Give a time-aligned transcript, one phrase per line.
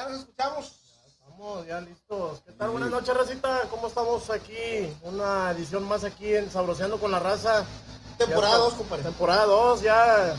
[0.00, 0.80] Ya nos escuchamos.
[1.18, 2.40] Estamos ya listos.
[2.46, 2.70] ¿Qué tal?
[2.70, 3.68] Buenas noches, Racita.
[3.68, 4.96] ¿Cómo estamos aquí?
[5.02, 7.66] Una edición más aquí en Sabroseando con la Raza.
[8.16, 9.02] Temporada Ya, 2, compadre.
[9.02, 10.36] Temporada 2, ya,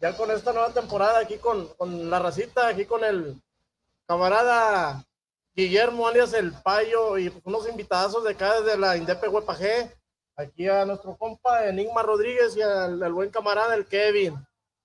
[0.00, 3.42] ya con esta nueva temporada aquí con, con la Racita, aquí con el
[4.06, 5.04] camarada
[5.56, 9.92] Guillermo alias El Payo y pues, unos invitadazos de acá desde la Indepe Huepajé.
[10.36, 14.36] Aquí a nuestro compa Enigma Rodríguez y al, al buen camarada el Kevin.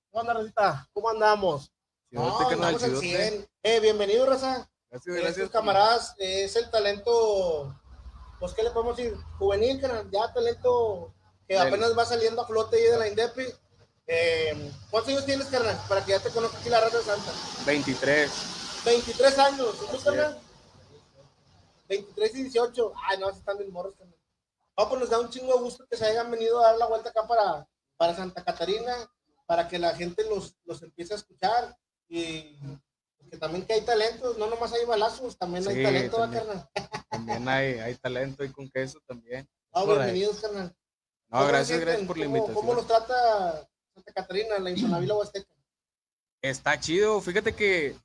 [0.10, 0.90] ¿Cómo anda, Racita?
[0.94, 1.72] ¿Cómo andamos?
[2.16, 3.30] No, andamos al chidote.
[3.30, 3.50] 100.
[3.64, 4.70] Eh, bienvenido, Raza.
[4.90, 5.50] Gracias, Estos gracias.
[5.50, 7.78] camaradas eh, es el talento,
[8.40, 9.18] pues, ¿qué le podemos decir?
[9.38, 11.14] Juvenil, carnal, ya talento
[11.46, 13.44] que apenas va saliendo a flote ahí de la Indepi.
[14.08, 15.78] Eh, ¿Cuántos años tienes, carnal?
[15.90, 17.32] Para que ya te conozca aquí la raza de Santa.
[17.66, 18.32] 23.
[18.86, 20.40] 23 23 años, ¿y tú, carnal?
[21.90, 22.94] 23 y 18.
[23.10, 24.16] Ay, no, están bien morros, carnal.
[24.78, 26.86] No, pues nos da un chingo de gusto que se hayan venido a dar la
[26.86, 28.96] vuelta acá para, para Santa Catarina,
[29.46, 31.76] para que la gente los, los empiece a escuchar
[32.08, 32.58] y
[33.18, 36.24] pues, que también que hay talentos, no nomás hay balazos, también hay Sí, talento, ¿va,
[36.24, 36.44] también.
[36.46, 36.70] carnal.
[37.10, 39.48] También hay, hay talento y con queso también.
[39.72, 40.04] Ah, Correcto.
[40.04, 40.76] bienvenidos, carnal.
[41.30, 42.56] No, ¿Cómo gracias, gracias por la ¿Cómo- invitación.
[42.66, 45.52] ¿Cómo los trata Santa Catarina, la Infonavila Huasteca?
[46.42, 47.20] Está chido.
[47.22, 47.96] Fíjate que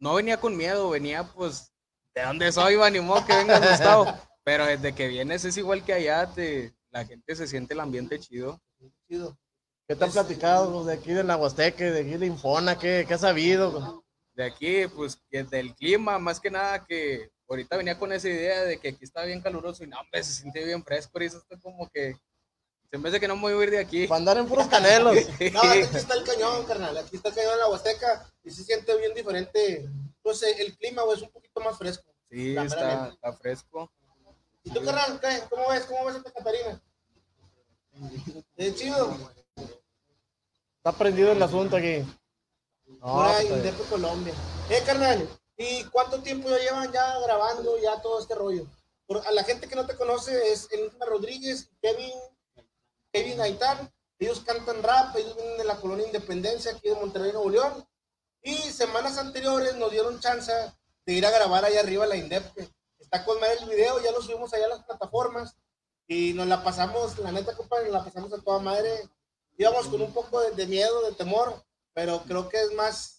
[0.00, 1.72] no venía con miedo, venía pues
[2.14, 4.06] de dónde soy, va, ni modo que venga asustado.
[4.42, 8.18] Pero desde que vienes es igual que allá, te, la gente se siente el ambiente
[8.18, 8.60] chido.
[9.08, 9.38] Chido.
[9.88, 12.76] ¿Qué te han platicado de aquí de la Huasteca, de aquí de Infona?
[12.76, 14.04] ¿Qué, qué has sabido?
[14.34, 18.64] De aquí, pues, que del clima, más que nada que ahorita venía con esa idea
[18.64, 21.38] de que aquí está bien caluroso y no, hombre, se siente bien fresco y eso
[21.38, 22.16] está como que
[22.90, 24.06] se me hace que no me voy a ir de aquí.
[24.06, 25.16] Para andar en puros canelos.
[25.52, 26.96] No, aquí está el cañón, carnal.
[26.96, 29.88] Aquí está el cañón en la Huasteca y se siente bien diferente.
[30.22, 32.12] Pues eh, el clima, güey, es un poquito más fresco.
[32.30, 33.92] Sí, está, fresco.
[34.62, 35.42] ¿Y tú, carnal, qué?
[35.48, 35.84] ¿Cómo ves?
[35.84, 36.82] ¿Cómo ves Santa Catarina?
[38.56, 39.16] Es chido.
[40.86, 41.98] Está prendido el asunto aquí.
[42.86, 44.32] No, Pura pues, Colombia.
[44.70, 48.68] Eh, carnal, ¿y cuánto tiempo ya llevan ya grabando ya todo este rollo?
[49.04, 52.12] Por, a la gente que no te conoce es Enigma Rodríguez, Kevin,
[53.12, 53.92] Kevin Aitán.
[54.20, 57.84] Ellos cantan rap, ellos vienen de la colonia Independencia aquí de Monterrey, Nuevo León.
[58.42, 60.52] Y semanas anteriores nos dieron chance
[61.04, 62.70] de ir a grabar allá arriba la Indepe.
[63.00, 65.56] Está con madre el video, ya lo subimos allá a las plataformas.
[66.06, 69.10] Y nos la pasamos, la neta, compadre, nos la pasamos a toda madre.
[69.58, 71.62] Íbamos con un poco de, de miedo, de temor,
[71.94, 73.16] pero creo que es más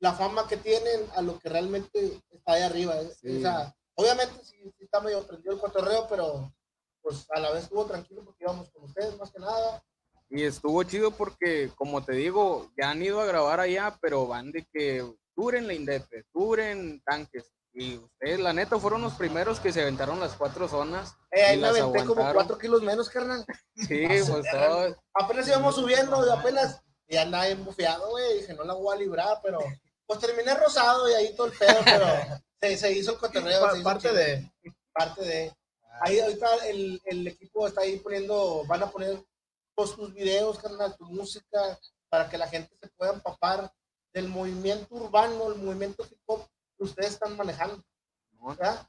[0.00, 3.00] la fama que tienen a lo que realmente está ahí arriba.
[3.00, 3.10] ¿eh?
[3.20, 3.38] Sí.
[3.38, 6.52] O sea, obviamente sí, sí está medio prendido el cotorreo, pero
[7.00, 9.82] pues a la vez estuvo tranquilo porque íbamos con ustedes más que nada.
[10.30, 14.50] Y estuvo chido porque, como te digo, ya han ido a grabar allá, pero van
[14.52, 17.52] de que duren la Indepe, duren tanques.
[17.76, 21.14] Y ustedes, la neta, fueron los primeros que se aventaron las cuatro zonas.
[21.32, 23.44] Eh, ahí y me aventé como cuatro kilos menos, carnal.
[23.74, 24.96] Sí, pues todo.
[25.12, 28.38] Apenas íbamos subiendo y apenas y andaba embufeado, güey.
[28.40, 29.58] Dije, no la voy a librar, pero
[30.06, 32.06] pues terminé rosado y ahí todo el pedo, pero
[32.60, 33.60] se, se hizo el cotorreo.
[33.60, 34.52] pa- se hizo parte de.
[34.92, 35.52] parte de
[36.00, 39.22] ahí ahorita el, el equipo está ahí poniendo van a poner
[39.76, 41.78] todos tus videos carnal tu música
[42.08, 43.72] para que la gente se pueda empapar
[44.12, 46.46] del movimiento urbano el movimiento hip hop
[46.84, 47.82] que ustedes están manejando
[48.32, 48.48] ¿no?
[48.48, 48.88] ¿verdad?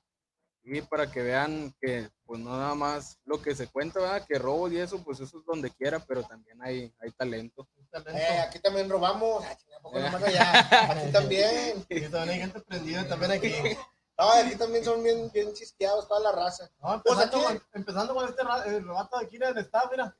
[0.67, 4.25] Y para que vean que, pues no nada más lo que se cuenta, ¿verdad?
[4.27, 7.67] que robo y eso, pues eso es donde quiera, pero también hay, hay talento.
[8.07, 10.91] Eh, aquí también robamos chinga, ¿a poco nomás allá?
[10.91, 13.53] aquí también Y también hay gente prendida también aquí.
[14.17, 17.67] no, aquí también son bien, bien chisqueados toda la raza No, Pues empezando, aquí- con,
[17.73, 18.41] empezando con este
[18.75, 20.17] el rato de aquí del staff, mira.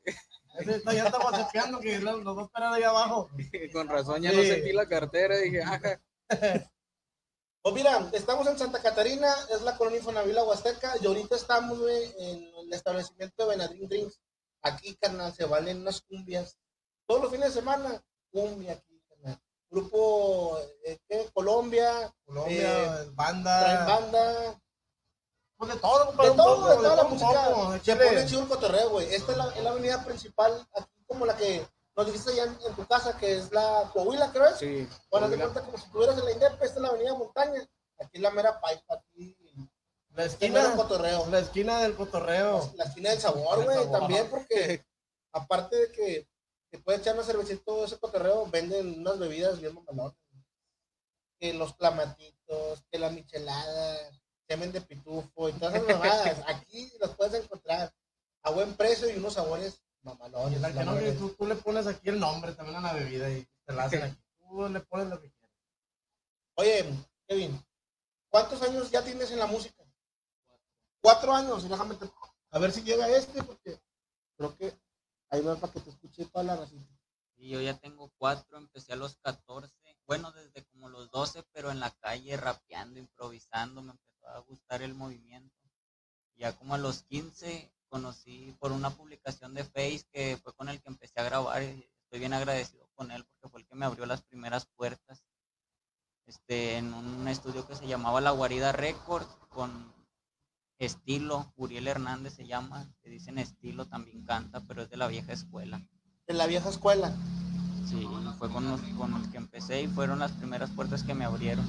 [0.60, 3.30] Ese está, ya está whatsappeando que lo- los va a esperar ahí abajo.
[3.74, 4.38] Con razón ya Sí.
[4.38, 6.00] no sentí la cartera, dije, ajá,
[7.66, 12.14] Pues mira, estamos en Santa Catarina, es la colonia Infonavila Huasteca, y ahorita estamos, güey,
[12.20, 14.20] en el establecimiento de Benadrín Drinks.
[14.62, 16.60] Aquí, carnal, se valen unas cumbias.
[17.08, 19.42] Todos los fines de semana, cumbia aquí, carnal.
[19.72, 21.28] Grupo, eh, ¿qué?
[21.34, 23.86] Colombia, Colombia, Eh, banda.
[23.88, 24.62] banda,
[25.58, 27.80] Pues de todo, de compadre, un todo, poco, de toda la música.
[27.84, 29.12] Se pone chido el cotorreo, güey.
[29.12, 32.58] Esta es la, es la avenida principal, aquí como la que nos dijiste allá en,
[32.68, 34.58] en tu casa, que es la Coahuila, creo es.
[34.58, 34.88] sí.
[35.10, 35.44] Bueno, Coahuila.
[35.46, 37.62] cuenta como si estuvieras en la Indepe, esta es la avenida Montaña.
[38.00, 39.38] Aquí es la mera paipa, aquí
[40.10, 41.26] La esquina, mero cotorreo.
[41.30, 42.74] la esquina del cotorreo.
[42.76, 44.86] La esquina del sabor, Del güey, también porque
[45.32, 46.28] aparte de que
[46.72, 50.16] te puedes echar una cervecita todo ese cotorreo, venden unas bebidas bien mamalonas.
[51.40, 53.98] Que los clamatitos, que la michelada,
[54.48, 56.42] semen de pitufo y todas esas mamadas.
[56.48, 57.94] Aquí las puedes encontrar
[58.44, 60.62] a buen precio y unos sabores mamalones.
[60.62, 63.30] La que no, que tú, tú le pones aquí el nombre también a la bebida
[63.30, 64.22] y te la hacen aquí.
[64.40, 65.56] Tú le pones lo que quieras.
[66.56, 67.66] Oye, Kevin,
[68.30, 69.84] ¿cuántos años ya tienes en la música?
[71.02, 72.10] Cuatro años, y déjame te-
[72.52, 73.80] a ver si llega este, porque
[74.38, 74.74] creo que
[75.30, 76.86] ahí va para que te escuche toda la racita.
[77.36, 79.74] Y yo ya tengo cuatro, empecé a los 14
[80.08, 84.82] bueno, desde como los 12, pero en la calle rapeando, improvisando, me empezó a gustar
[84.84, 85.56] el movimiento.
[86.36, 90.82] Ya como a los 15 conocí por una publicación de Face que fue con el
[90.82, 94.06] que empecé a grabar estoy bien agradecido con él porque fue el que me abrió
[94.06, 95.24] las primeras puertas.
[96.26, 99.94] Este, en un estudio que se llamaba La Guarida Records con
[100.78, 105.32] estilo, Uriel Hernández se llama, que dicen estilo, también canta, pero es de la vieja
[105.32, 105.82] escuela.
[106.28, 107.16] De la vieja escuela.
[107.88, 108.06] Sí,
[108.38, 111.66] fue con los, con los que empecé y fueron las primeras puertas que me abrieron.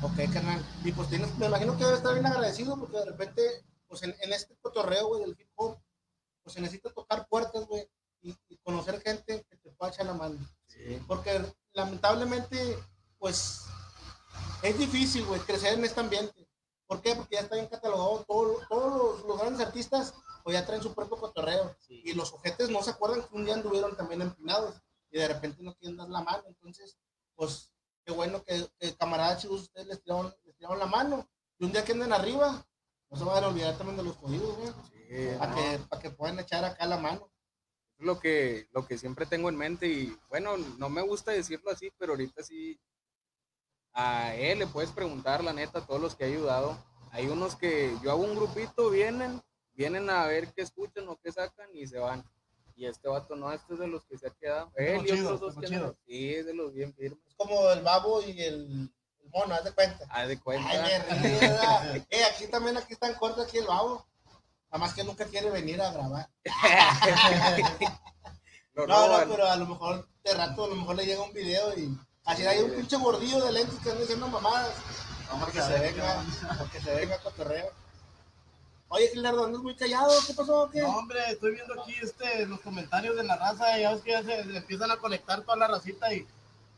[0.00, 0.64] Ok, carnal.
[0.84, 3.42] Y pues tienes, me imagino que debe estar bien agradecido porque de repente,
[3.90, 5.76] pues en, en este cotorreo, güey, del hip hop,
[6.44, 7.90] pues se necesita tocar puertas, güey,
[8.22, 10.38] y, y conocer gente que te pueda echar la mano.
[11.08, 11.42] Porque
[11.72, 12.78] lamentablemente,
[13.18, 13.62] pues,
[14.62, 16.48] es difícil, güey, crecer en este ambiente.
[16.86, 17.16] ¿Por qué?
[17.16, 18.24] Porque ya está bien catalogado.
[18.28, 21.76] Todo- todos los, los grandes artistas, pues ya traen su propio cotorreo.
[21.80, 22.00] Sí.
[22.04, 24.76] Y los ojetes no se acuerdan que un día anduvieron también empinados.
[25.10, 26.44] Y de repente no quieren dar la mano.
[26.46, 26.96] Entonces,
[27.34, 27.72] pues,
[28.04, 31.28] qué bueno que, que camaradas chicos ustedes les tiraron, les tiraron la mano.
[31.58, 32.64] Y un día que anden arriba,
[33.10, 34.72] no se van a olvidar también de los jodidos, güey.
[35.08, 37.28] Sí, Para no, que, para que puedan echar acá la mano.
[37.98, 41.70] es lo que, lo que siempre tengo en mente y bueno, no me gusta decirlo
[41.70, 42.78] así, pero ahorita sí
[43.92, 46.78] a él le puedes preguntar la neta a todos los que ha ayudado.
[47.10, 51.32] Hay unos que yo hago un grupito, vienen, vienen a ver qué escuchan o qué
[51.32, 52.24] sacan y se van.
[52.76, 54.70] Y este vato no, este es de los que se ha quedado.
[54.76, 55.94] Él y chido, otros dos que no.
[56.06, 57.20] Sí, es de los bien firmes.
[57.26, 58.90] Es como el babo y el,
[59.22, 60.04] el mono, haz de cuenta.
[60.10, 60.68] Haz de cuenta.
[60.70, 61.96] Ay, me río, ¿verdad?
[62.10, 64.06] eh, aquí también, aquí está en corto, aquí el babo.
[64.70, 66.28] Nada más que nunca quiere venir a grabar.
[68.74, 71.76] No, no, pero a lo mejor de rato, a lo mejor le llega un video
[71.76, 74.72] y así hay un pinche gordillo de lentes que anda diciendo mamadas.
[75.30, 76.24] Vamos que se venga,
[76.72, 77.70] que se venga a cotorreo.
[78.88, 80.68] Oye, Gilardo, andas muy callado, ¿qué pasó?
[80.72, 80.80] ¿Qué?
[80.80, 84.10] No, hombre, estoy viendo aquí este, los comentarios de la raza, y ya ves que
[84.12, 86.26] ya se, se empiezan a conectar toda la racita y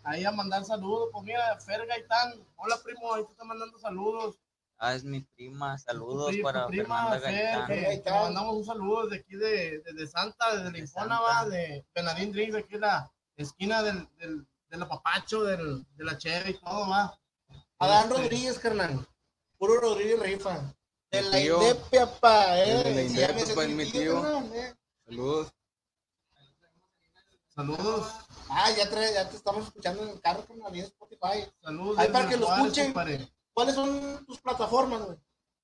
[0.05, 1.09] ahí a mandar saludos.
[1.13, 4.39] Pues mira, Fer Gaitán, hola primo, ahí te está mandando saludos.
[4.79, 7.67] Ah, es mi prima, saludos Tu para tu prima Fernanda Fer, Gaitán.
[8.03, 11.17] que- le mandamos un saludo desde aquí de, de, de Santa, desde la De Infona,
[11.19, 11.23] Santa.
[11.43, 16.19] va, de Benadín Drinks, aquí en la esquina del, del, del apapacho, del, de la
[16.19, 17.17] cheve y todo, va.
[17.79, 19.07] Adán Este, Rodríguez, carnal.
[19.59, 20.75] Puro Rodríguez rifa.
[21.13, 21.63] De la tío.
[21.63, 22.67] Indepia, pa, eh.
[22.83, 24.39] De la Sí, Indepia, me sé pa, tu mi tío.
[24.55, 24.75] eh.
[25.07, 25.53] Saludos.
[27.55, 28.07] Saludos,
[28.49, 31.47] Ah, ya, trae, ya te estamos escuchando en el carro, carnal, y en Spotify.
[31.63, 31.99] saludos.
[31.99, 32.95] Ahí para que lo escuchen.
[33.55, 35.19] ¿Cuáles son tus plataformas, güey?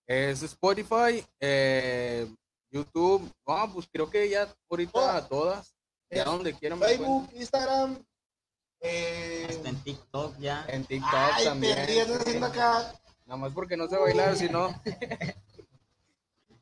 [0.07, 2.31] Es Spotify, eh,
[2.71, 3.31] YouTube.
[3.47, 5.29] No, pues creo que ya ahorita Todas.
[5.29, 5.75] todas.
[6.11, 6.79] Ya Es donde quieran.
[6.79, 8.05] me Facebook, Instagram.
[8.81, 10.65] Eh, Hasta en TikTok ya.
[10.69, 11.79] En TikTok ay, también.
[11.79, 12.95] haciendo acá.
[13.27, 14.69] Nada más porque no sé bailar, si no.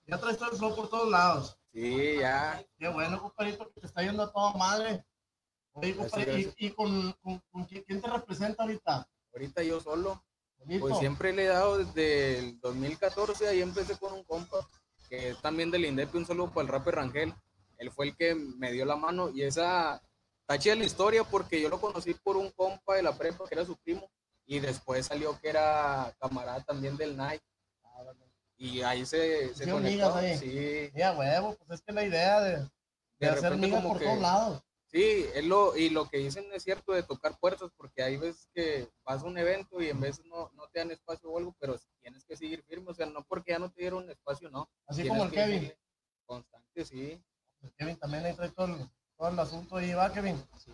[0.07, 1.59] Ya traes todo el flow por todos lados.
[1.73, 2.65] Sí, ya.
[2.79, 5.05] Qué bueno, compadrito, que te está yendo a toda madre.
[5.77, 9.09] Oye, compadre, Gracias, ¿y, y con, con, con quién, te representa ahorita?
[9.33, 10.23] Ahorita yo solo.
[10.81, 14.67] Pues siempre le he dado desde el 2014, ahí empecé con un compa,
[15.09, 17.33] que es también del INDEP, un saludo para el rapper Rangel.
[17.79, 20.03] Él fue el que me dio la mano y esa
[20.41, 23.55] está chida la historia porque yo lo conocí por un compa de la prepa que
[23.55, 24.11] era su primo
[24.47, 27.45] y después salió que era camarada también del Nike.
[28.59, 30.15] Y ahí se, se conectó.
[30.15, 30.39] ahí.
[30.39, 32.69] Sí, Ya, huevo, pues es que la idea de, de,
[33.19, 34.63] De hacer migas por que- todos lados.
[34.97, 38.49] Sí, es lo, y lo que dicen es cierto de tocar puertas, porque hay veces
[38.55, 41.55] que vas a un evento y en veces no, no te dan espacio o algo,
[41.59, 44.71] pero tienes que seguir firme, o sea, no porque ya no te dieron espacio, no.
[44.87, 45.71] Así Tienes como el Kevin.
[46.25, 47.23] Constante, sí.
[47.61, 50.43] El Kevin también ahí trae todo el, todo el asunto ahí, va, Kevin.
[50.57, 50.73] Sí.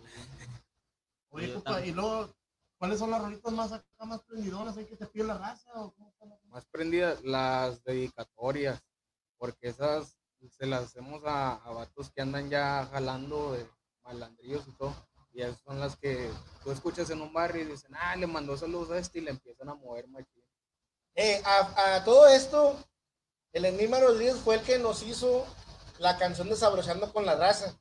[1.31, 1.53] Oye,
[1.85, 2.33] y luego,
[2.77, 4.77] ¿cuáles son las rolitas más acá, más prendidoras?
[4.77, 5.69] ¿Hay que te pide la raza?
[5.75, 8.81] ¿O cómo está la- Más prendidas las dedicatorias,
[9.37, 10.17] porque esas
[10.49, 13.67] se las hacemos a, a vatos que andan ya jalando de
[14.03, 14.95] malandrillos y todo.
[15.33, 16.29] Y esas son las que
[16.63, 19.31] tú escuchas en un barrio y dicen, ah, le mandó saludos a este y le
[19.31, 20.43] empiezan a mover machín.
[21.15, 22.77] Eh, a, a todo esto,
[23.51, 25.45] el Enigma Rodríguez fue el que nos hizo
[25.99, 27.75] la canción de Sabroseando con la raza.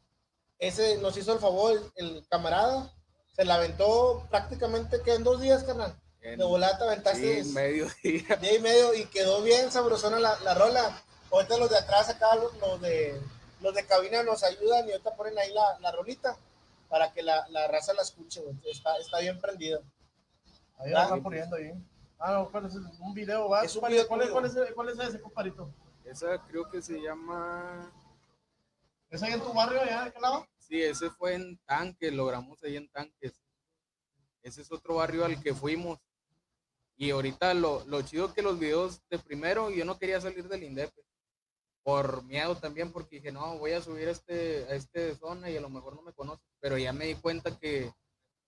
[0.59, 2.91] Ese nos hizo el favor, el, el camarada.
[3.35, 5.99] Se la aventó prácticamente que en dos días, carnal.
[6.21, 8.37] En- De volata aventaste sí, medio día.
[8.37, 11.02] día y medio y quedó bien sabrosona la, la rola.
[11.31, 13.19] Ahorita los de atrás acá, los, los de
[13.62, 16.37] los de cabina nos ayudan y ahorita ponen ahí la, la rolita
[16.88, 18.57] para que la, la raza la escuche, güey.
[18.71, 19.81] Está, está bien prendida.
[20.78, 21.73] Ahí la están poniendo ahí.
[22.19, 23.64] Ah, no, ¿cuál es el- un video, va?
[23.64, 25.71] Es un ¿Cuál, video cuál es, cuál, es, cuál es ese, compadrito?
[26.04, 27.90] Esa creo que se llama.
[29.11, 30.47] ¿Es ahí en tu barrio, allá de qué lado?
[30.59, 33.33] Sí, ese fue en Tanques, logramos ahí en Tanques.
[34.42, 35.99] Ese es otro barrio al que fuimos.
[36.97, 40.62] Y ahorita lo, lo chido que los videos de primero, yo no quería salir del
[40.62, 40.92] INDEP.
[41.83, 45.57] Por miedo también, porque dije, no, voy a subir a este, a este zona y
[45.57, 46.43] a lo mejor no me conoce.
[46.61, 47.93] Pero ya me di cuenta que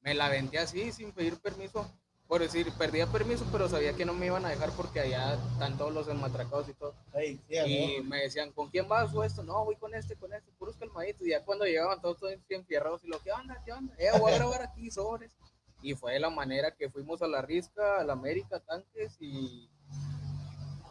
[0.00, 1.90] me la aventé así, sin pedir permiso.
[2.26, 5.76] Por decir, perdía permiso, pero sabía que no me iban a dejar porque allá están
[5.76, 6.94] todos los enmatracados y todo.
[7.14, 9.42] Sí, Y me decían, ¿con quién vas o esto?
[9.42, 11.26] No, voy con este, con este, puros calmaditos.
[11.26, 13.62] Y ya cuando llegaban todos, todos enfierrados y lo, ¿qué onda?
[13.64, 13.94] ¿Qué onda?
[13.98, 15.36] Eh, voy a grabar aquí, sobres.
[15.82, 19.70] Y fue de la manera que fuimos a la Risca, a la América, Tanques y...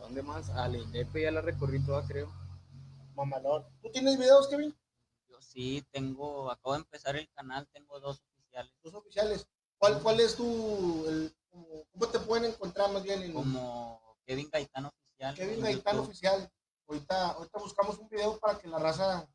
[0.04, 0.50] ¿Dónde más?
[0.50, 2.30] A la Indepe ya la recorrí toda, creo.
[3.16, 3.64] Mamalón.
[3.82, 4.76] ¿Tú tienes videos, Kevin?
[5.30, 8.74] Yo sí tengo, acabo de empezar el canal, tengo dos oficiales.
[8.84, 9.48] Los oficiales.
[9.78, 11.06] ¿Cuál, cuál es tu.
[11.08, 15.36] el- cómo- ¿Cómo te pueden encontrar más bien en Como Kevin Gaitán Oficial.
[15.36, 16.10] Kevin Gaitán YouTube.
[16.10, 16.52] Oficial?
[16.86, 19.26] Ahorita, ahorita buscamos un video para que la raza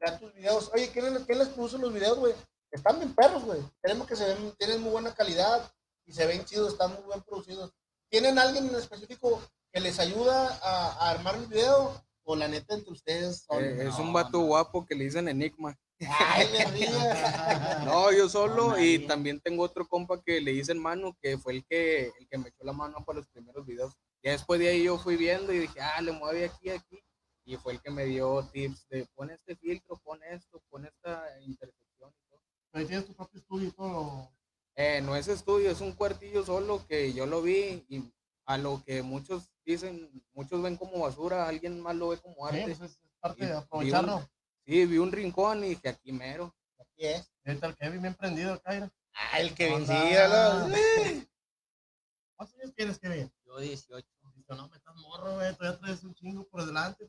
[0.00, 0.70] vea tus videos.
[0.72, 2.32] Oye, ¿quién les, quién les puso los videos, güey?
[2.70, 3.60] Están bien perros, güey.
[3.82, 5.70] Tenemos que se ven, tienen muy buena calidad
[6.06, 7.70] y se ven chidos, están muy bien producidos.
[8.08, 9.42] ¿Tienen alguien en específico
[9.72, 12.02] que les ayuda a, a armar el video?
[12.28, 13.62] O la neta entre ustedes son.
[13.62, 14.46] Eh, es un vato no.
[14.46, 15.78] guapo que le dicen Enigma.
[16.00, 17.82] Ay, me ría.
[17.84, 21.52] No, yo solo No, y también tengo otro compa que le dicen Manu, que fue
[21.54, 23.94] el que, el que me echó la mano para los primeros videos.
[24.22, 27.00] Ya después de ahí yo fui viendo y dije, ah, le mueve aquí, aquí.
[27.44, 31.24] Y fue el que me dio tips de pon este filtro, pon esto, pon esta
[31.42, 32.10] intersección.
[32.10, 32.40] y todo.
[32.72, 34.32] Ahí tienes tu propio estudio y todo.
[34.74, 38.12] Eh, no es estudio, es un cuartillo solo que yo lo vi y
[38.46, 42.60] a lo que muchos dicen, muchos ven como basura, alguien más lo ve como Sí,
[42.60, 42.76] arte.
[42.76, 44.16] pues es parte Y- de aprovecharlo.
[44.18, 44.28] un-
[44.66, 46.52] Sí, vi un rincón y dije, aquí mero.
[46.78, 47.30] Así es.
[47.44, 48.90] Está el Kevin bien prendido acá.
[49.14, 49.94] Ah, el que Onda.
[50.02, 51.26] vencía,
[52.36, 53.32] ¿Cuántos años tienes, Kevin?
[53.46, 54.06] Yo 18.
[54.34, 55.54] Dice, no, me estás morro, güey.
[55.56, 57.08] Todavía traes un chingo por delante.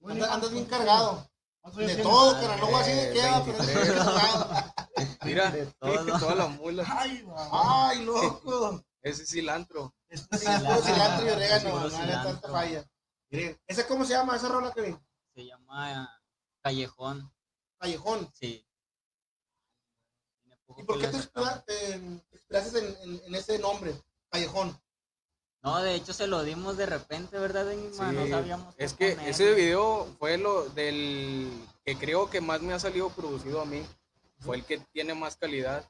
[0.00, 1.30] Muy Andas, bien, andas bien ¿cuántos cargado.
[1.76, 3.98] De todo, cara, no voy así de Eh, queda, pero bien 23.
[3.98, 4.74] cargado.
[5.24, 6.18] Mira, De todo.
[6.32, 6.84] toda la mula.
[6.86, 7.88] Ay, va.
[7.90, 8.84] Ay, loco.
[9.02, 9.94] Ese es cilantro.
[10.10, 12.30] Sí es cilantro y orégano, no cilantro.
[12.32, 12.84] tanta falla.
[13.30, 14.96] Miren, ¿ese cómo se llama esa rola que vi?
[15.34, 16.20] Se llama
[16.62, 17.30] Callejón.
[17.78, 18.30] Callejón.
[18.34, 18.64] Sí.
[20.76, 21.90] ¿Y por qué te inspira- te
[22.32, 23.94] inspiraste en, en- en ese nombre?
[24.30, 24.78] Callejón.
[25.62, 28.12] No, de hecho se lo dimos de repente, ¿verdad, Enigma?
[28.12, 28.74] No Sí, sabíamos.
[28.78, 29.30] Es que ponerle.
[29.30, 31.50] ese video fue lo del
[31.84, 33.84] que creo que más me ha salido producido a mí.
[34.40, 35.84] Fue el que tiene más calidad.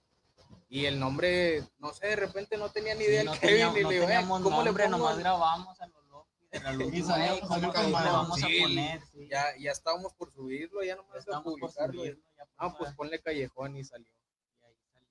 [0.71, 3.55] Y el nombre, no sé, de repente no tenía ni Sí, idea no el Kevin.
[3.57, 6.29] teníamos, y no le digo, eh, teníamos ¿cómo le nombre, nomás grabamos a lo loco.
[6.43, 8.11] y de la luz, Y salió, güey, ¿cómo salió que con le madre.
[8.11, 9.03] vamos a Sí, poner?
[9.13, 12.01] Sí, Ya, ya estábamos por subirlo, ya ya nomás a estamos por publicarlo.
[12.01, 14.13] subirlo, ya Ah, pues ponle callejón y salió.
[14.61, 15.09] y ahí salió.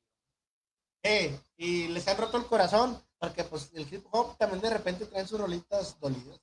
[1.04, 5.06] Eh, y les han roto el corazón, porque pues el hip hop también de repente
[5.08, 6.40] traen sus rolitas dolidas.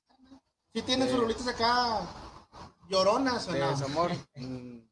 [0.73, 1.13] Sí tienen Sí.
[1.13, 2.01] sus rolitas acá
[2.89, 4.09] lloronas o no.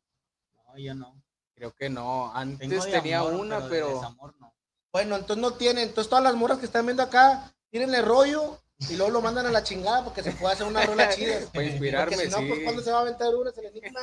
[0.65, 1.22] No, yo no.
[1.55, 2.33] Creo que no.
[2.35, 3.95] Antes Tengo tenía amor, una, pero.
[3.95, 4.53] desamor no.
[4.91, 5.87] Bueno, entonces no tienen.
[5.87, 9.51] Entonces todas las morras que están viendo acá, tírenle rollo y luego lo mandan a
[9.51, 11.39] la chingada porque se puede hacer una rola chida.
[11.53, 12.47] Para inspirarme, Porque si no, sí.
[12.47, 13.99] pues cuando se va a aventar una, se le enigma.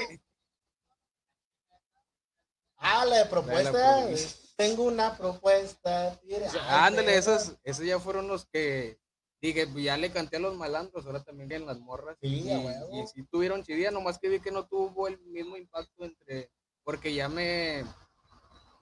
[2.77, 3.73] Ah, la de propuesta.
[3.73, 4.17] La.
[4.57, 6.19] Tengo una propuesta.
[6.23, 8.99] Ay, Ándale, esos, esos ya fueron los que
[9.41, 12.17] dije, pues, ya le canté a los malandros, ahora también vienen las morras.
[12.21, 13.03] Sí, y, huevo.
[13.03, 16.51] y sí tuvieron chidía, nomás que vi que no tuvo el mismo impacto entre,
[16.91, 17.85] porque ya me,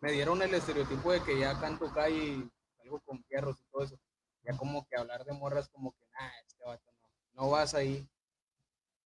[0.00, 2.43] me dieron el estereotipo de que ya canto acá y
[2.79, 3.99] salgo con fierros y todo eso.
[4.45, 6.91] Ya como que hablar de morras como que, nah, este vato
[7.35, 8.09] no, no vas ahí.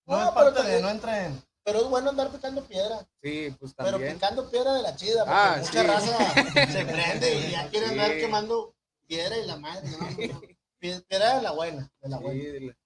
[0.07, 1.43] No, No, es pero de también- no entren.
[1.65, 3.01] Pero es bueno andar picando piedra.
[3.21, 4.15] Sí, pues Pero también.
[4.15, 5.87] picando piedra de la chida, porque Ah, mucha sí.
[5.89, 6.35] raza
[6.73, 8.73] se prende y ya quiere andar quemando
[9.09, 9.91] piedra y la madre.
[9.91, 10.41] No, no, no.
[10.79, 12.77] Pie- Piedra de la buena, de la Sí, buena.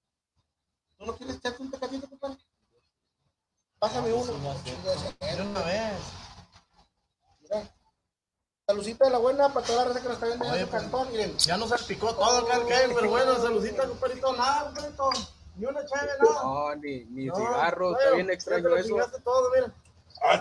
[0.97, 2.38] ¿Tú no quieres echarte un tecatito, compadre?
[3.78, 4.32] Pásame uno.
[4.32, 5.93] De una vez.
[7.43, 7.71] Mira.
[8.67, 10.82] Salucita de la buena para toda la raza que nos está viendo en su pues,
[10.82, 11.12] cantón.
[11.12, 14.32] Miren, Ya nos salpicó todo acá el Kevin, pero bueno, saludcita, compadrito.
[14.36, 15.10] Nada, compadrito.
[15.56, 16.43] Ni una chave, nada.
[16.43, 18.97] No, ni, ni No, bueno, está bien extraño eso.
[19.23, 19.73] todo, mira.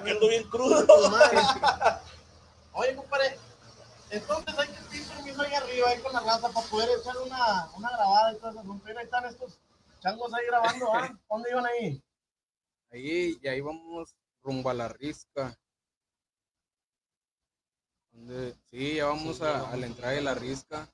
[0.04, 0.86] Que ando bien crudo.
[2.74, 3.40] Oye, compadre,
[4.10, 7.70] entonces hay que pedir permiso ahí arriba, ahí con la raza, para poder echar una,
[7.78, 8.64] una grabada y todo eso.
[8.64, 9.60] Mira, ahí están estos
[10.02, 11.10] changos ahí grabando, ¿ah?
[11.30, 12.04] ¿Dónde iban ahí?
[12.96, 15.60] Ahí ya íbamos rumbo a la risca.
[18.12, 18.56] ¿Dónde?
[18.72, 20.90] Sí, ya vamos Sí, a, ya a vamos la entrada de la risca.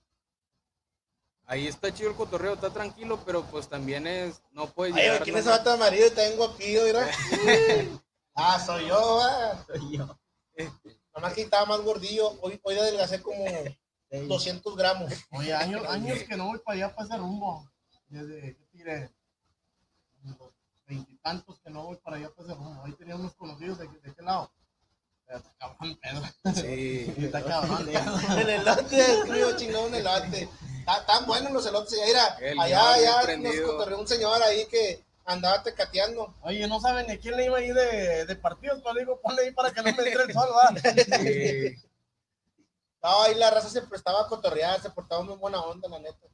[1.46, 5.24] Ahí está chido el cotorreo, está tranquilo, pero pues también es, no puedes Ay, llegar
[5.24, 6.06] ¿quién es vato amarillo?
[6.06, 7.08] Está bien guapillo, mira.
[8.34, 9.64] ah, soy yo, va.
[9.68, 10.20] Soy yo.
[11.14, 12.32] Nomás que estaba más gordillo.
[12.42, 13.46] Hoy, hoy adelgacé como
[14.10, 15.14] 200 gramos.
[15.34, 17.72] Oye, años, años que no voy para allá, para ese rumbo.
[18.08, 19.12] Desde, ¿qué tiré?
[20.92, 22.84] Veintitantos que no voy para allá, rumbo.
[22.84, 24.52] Ahí tenía unos conocidos de, de qué lado.
[25.26, 26.54] Pero Está cabrón, pedo.
[26.54, 27.88] Sí, Está cabrón,
[28.38, 30.50] El elote, escribo chingón un elote.
[30.80, 31.98] Está- Están buenos los elotes.
[32.06, 36.34] Mira, El allá, allá nos cotorreó un señor ahí que andaba tecateando.
[36.42, 39.52] Oye, no saben ni quién le iba ahí de, de partidos, pero digo, ponle ahí
[39.52, 40.76] para que no me entre el sol, va.
[41.20, 41.76] sí.
[43.02, 46.28] No, ahí la raza se prestaba a cotorrear, se portaba muy buena onda, la neta.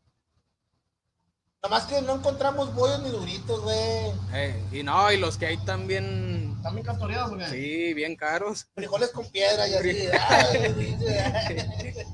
[1.63, 4.13] Nada más que no encontramos bollos ni duritos, güey.
[4.33, 7.45] Eh, y no, y los que hay también, ¿Están bien castoreados qué?
[7.47, 8.67] sí, bien caros.
[8.75, 10.07] Frijoles con piedra y así.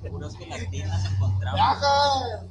[0.10, 1.60] Puros gelatinas encontramos.
[1.60, 2.46] ¡Baja!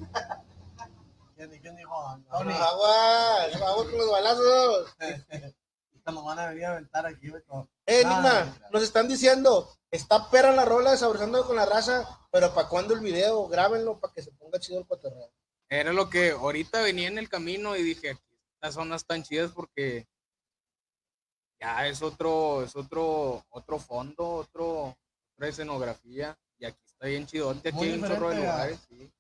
[1.35, 2.23] ¿Quién, dijo?
[2.31, 4.95] Tony, agua, agua con los balazos.
[5.01, 7.43] Ahorita nos van a venir a aventar aquí, güey.
[7.87, 8.71] Eh, Enigma, claro.
[8.71, 13.01] nos están diciendo, está perra la rola Saborizando con la raza, pero ¿para cuándo el
[13.01, 13.49] video?
[13.49, 15.31] Grábenlo para que se ponga chido el cotorreo.
[15.73, 19.53] Era lo que ahorita venía en el camino y dije, aquí estas zonas tan chidas
[19.53, 20.07] porque
[21.59, 24.95] ya es otro, es otro, otro fondo, otro,
[25.35, 26.39] otra escenografía.
[26.59, 29.11] Y aquí está bien chidote, aquí Muy hay un chorro de a- lugares, sí.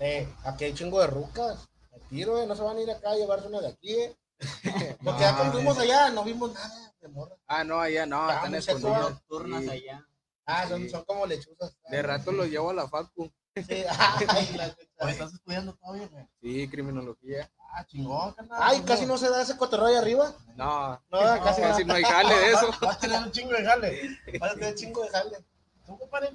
[0.00, 1.68] Eh, aquí hay chingo de rucas.
[1.92, 4.16] Me tiro, eh, no se van a ir acá a llevarse una de aquí, eh.
[5.04, 7.36] Porque ya cuando fuimos allá no vimos nada de morra.
[7.46, 9.10] Ah, no, allá no, están muchacho, escondidos.
[9.12, 9.70] Nocturnas Sí.
[9.70, 10.06] allá.
[10.46, 10.88] Ah, son, Sí.
[10.90, 11.76] son como lechuzas.
[11.90, 13.32] De rato los llevo a la facu.
[13.56, 13.84] Sí.
[14.28, 16.26] Ay, la- Oye, ¿Estás estudiando todavía, güey?
[16.42, 17.50] Sí, criminología.
[17.72, 18.58] Ah, chingón, carnal.
[18.62, 20.32] Ay, casi no se da ese cotorreo ahí arriba.
[20.56, 21.88] No, No, casi casi no.
[21.88, 22.70] no hay jale de eso.
[22.84, 24.18] Va a tener un chingo de jale.
[24.42, 25.38] Va a tener chingo de jale.
[25.86, 26.32] ¿Tú, compadre?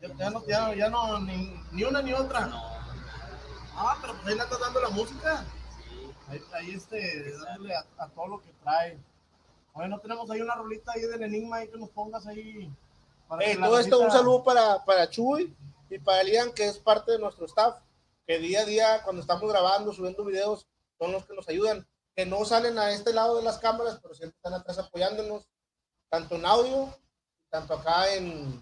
[0.00, 2.46] Ya, ya no, ya, ya no, ni, ni una ni otra.
[2.46, 2.62] No,
[3.76, 5.44] Ah, pero pues ahí le estás dando la música.
[6.28, 8.98] Ahí, ahí este, dándole a, a todo lo que trae.
[9.72, 12.72] Oye, no tenemos ahí una rolita ahí del enigma ahí que nos pongas ahí.
[13.28, 15.52] para Eh, todo esto, un saludo para, para Chuy
[15.94, 17.76] y para Elian, que es parte de nuestro staff,
[18.26, 20.66] que día a día, cuando estamos grabando, subiendo videos,
[20.98, 24.12] son los que nos ayudan, que no salen a este lado de las cámaras, pero
[24.12, 25.46] siempre están atrás apoyándonos,
[26.10, 26.92] tanto en audio,
[27.48, 28.60] tanto acá en,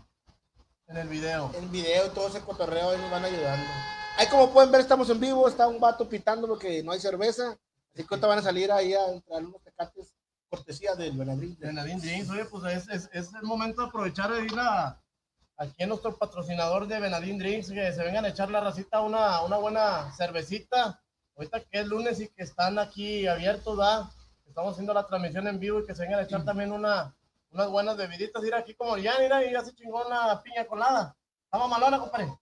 [0.88, 1.50] En el video.
[1.54, 3.66] en video, todo ese cotorreo, ahí nos van ayudando.
[4.18, 7.58] Ahí como pueden ver, estamos en vivo, está un vato pitando porque no hay cerveza,
[7.94, 10.14] así que ahorita van a salir ahí a entrar unos tecates,
[10.50, 11.58] cortesía del Benadryl.
[11.58, 15.01] De Nadine Drinks, oye, pues es, es, es el momento de aprovechar de ir a,
[15.56, 19.42] aquí a nuestro patrocinador de Benadín Drinks, que se vengan a echar la racita una,
[19.42, 21.00] una buena cervecita.
[21.36, 24.10] Ahorita que es lunes y que están aquí abiertos, ¿da?
[24.46, 27.14] Estamos haciendo la transmisión en vivo y que se vengan a echar también una,
[27.50, 28.44] unas buenas bebiditas.
[28.44, 31.16] Ir aquí como ya, mira, y ya se chingó una piña colada.
[31.44, 32.32] Estamos malona, compadre.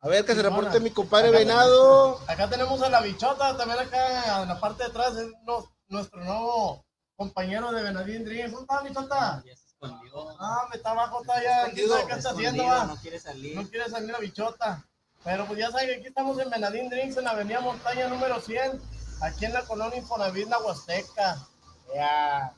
[0.00, 2.18] A ver, que se reporte mi compadre Venado.
[2.26, 6.24] Acá tenemos a la bichota, también acá en la parte de atrás es nos- nuestro
[6.24, 6.84] nuevo
[7.16, 8.50] compañero de Benadín Drinks.
[8.50, 9.42] ¿Dónde está, bichota?
[9.44, 10.36] ya se escondió.
[10.38, 11.64] Ah, me está abajo, está allá.
[11.72, 11.88] ¿Quién Escondido.
[11.96, 12.64] sabe qué está haciendo?
[12.64, 12.84] Va?
[12.84, 13.56] no quiere salir.
[13.56, 14.86] No quiere salir la bichota.
[15.24, 18.40] Pero pues ya saben que aquí estamos en Benadín Drinks, en la avenida Montaña número
[18.40, 18.80] 100,
[19.20, 21.46] aquí en la colonia Infonavit, la Huasteca.
[21.94, 22.54] Ya.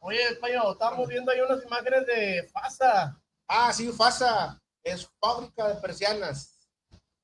[0.00, 3.18] Oye, Payo, estamos viendo ahí unas imágenes de FASA.
[3.48, 6.58] Ah, sí, FASA es fábrica de persianas,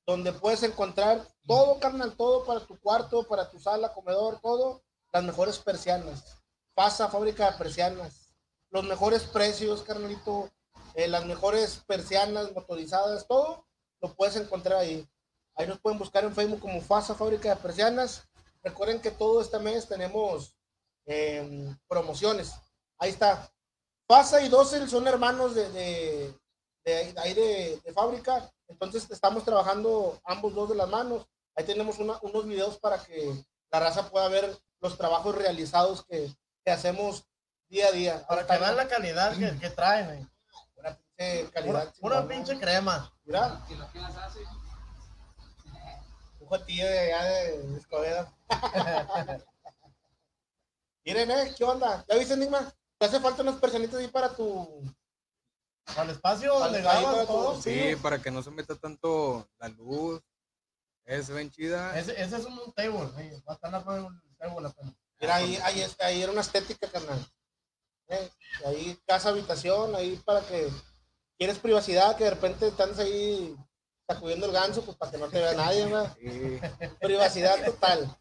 [0.07, 4.83] donde puedes encontrar todo, carnal, todo para tu cuarto, para tu sala, comedor, todo,
[5.13, 6.39] las mejores persianas.
[6.75, 8.28] FASA, fábrica de persianas.
[8.71, 10.51] Los mejores precios, carnalito,
[10.95, 13.67] eh, las mejores persianas motorizadas, todo
[14.01, 15.09] lo puedes encontrar ahí.
[15.55, 18.29] Ahí nos pueden buscar en Facebook como FASA, fábrica de persianas.
[18.63, 20.55] Recuerden que todo este mes tenemos
[21.07, 22.53] em, promociones.
[22.99, 23.51] Ahí está.
[24.07, 26.35] FASA y Dossel son hermanos de, de,
[26.85, 28.51] de ahí- de fábrica.
[28.69, 31.27] Entonces estamos trabajando ambos dos de las manos.
[31.57, 33.35] Ahí tenemos unos videos para que
[33.73, 36.31] la raza pueda ver los trabajos realizados que
[36.67, 37.25] hacemos
[37.69, 38.27] día a día.
[38.27, 40.11] Para que vean la calidad que, que traen.
[40.11, 40.27] eh.
[40.77, 41.95] Una pinche calidad.
[42.01, 42.29] pura chingona.
[42.29, 43.13] pinche crema.
[43.25, 43.61] Mira.
[46.41, 48.33] Un jotillo de allá de Escobedo.
[51.05, 52.05] Miren, eh, ¿qué onda?
[52.09, 52.73] ¿Ya viste, Enigma?
[52.99, 54.83] Te hace falta unas personitas ahí para tu...
[55.87, 57.55] Para el espacio donde grabas para todo.
[57.55, 60.21] tu- Sí, para que no se meta tanto la luz.
[61.05, 61.99] Es bien chida.
[61.99, 63.09] Ese, ese es un table.
[63.17, 64.95] sí, Va a estar la un table apenas.
[65.19, 67.27] Mira, ahí, ahí, es- ahí era una estética, carnal.
[68.09, 68.31] Eh,
[68.65, 70.69] ahí casa, habitación, ahí para que
[71.37, 73.55] quieres privacidad, que de repente estás ahí
[74.07, 76.17] sacudiendo el ganso, pues para que no te vea nadie, ¿verdad?
[76.21, 76.61] Sí.
[77.01, 78.19] Privacidad total.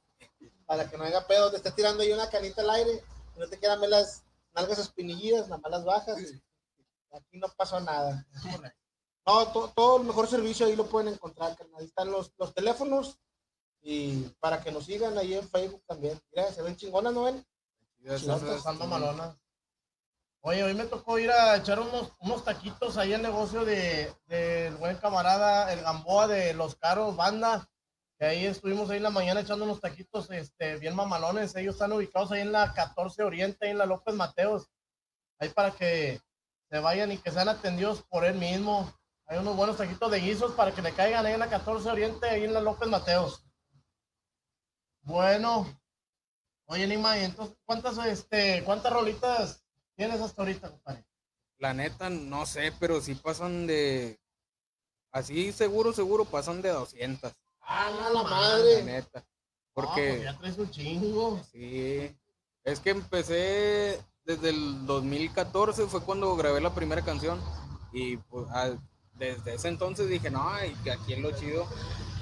[0.66, 3.02] Para que no haya pedo, te estés tirando ahí una canita al aire,
[3.38, 4.24] no te quieran ver las
[4.54, 6.18] nalgas espinillidas, nada más las bajas.
[7.14, 8.26] aquí no pasó nada.
[9.26, 11.80] No, to- todo el mejor servicio ahí lo pueden encontrar, carnal.
[11.80, 13.18] Ahí están los, los teléfonos
[13.82, 16.20] y para que nos sigan ahí en Facebook también.
[16.34, 17.46] Mira, se ven chingonas, ¿no ven?
[18.58, 19.36] Están mamalonas.
[20.48, 24.78] Oye, hoy me tocó ir a echar unos, unos taquitos ahí al negocio de, del
[24.78, 27.70] buen camarada, el Gamboa de Los Caros Banda.
[28.18, 31.54] Que ahí estuvimos ahí en la mañana echando unos taquitos este, bien mamalones.
[31.58, 34.70] Ellos están ubicados ahí en la 14 Oriente, ahí en la López Mateos.
[35.38, 36.22] Ahí para que
[36.70, 38.90] se vayan y que sean atendidos por él mismo.
[39.26, 42.30] Hay unos buenos taquitos de guisos para que le caigan ahí en la 14 Oriente,
[42.30, 43.46] ahí en la López Mateos.
[45.02, 45.68] Bueno,
[46.70, 49.67] Oye, Nima, ¿y entonces cuántas, este, cuántas rolitas
[49.98, 51.04] tienes hasta ahorita, compadre?
[51.58, 54.20] La neta, no sé, pero sí pasan de.
[55.12, 57.34] Así seguro, seguro pasan de 200.
[57.62, 58.84] Ah, la La madre.
[58.84, 59.20] neta.
[59.20, 59.26] No,
[59.74, 60.22] pues Porque.
[60.24, 61.42] ya traes un chingo.
[61.52, 62.16] Sí.
[62.64, 67.42] Es que empecé desde el 2014, fue cuando grabé la primera canción.
[67.92, 68.46] Y pues
[69.14, 71.68] desde ese entonces dije, no, y que aquí es lo chido.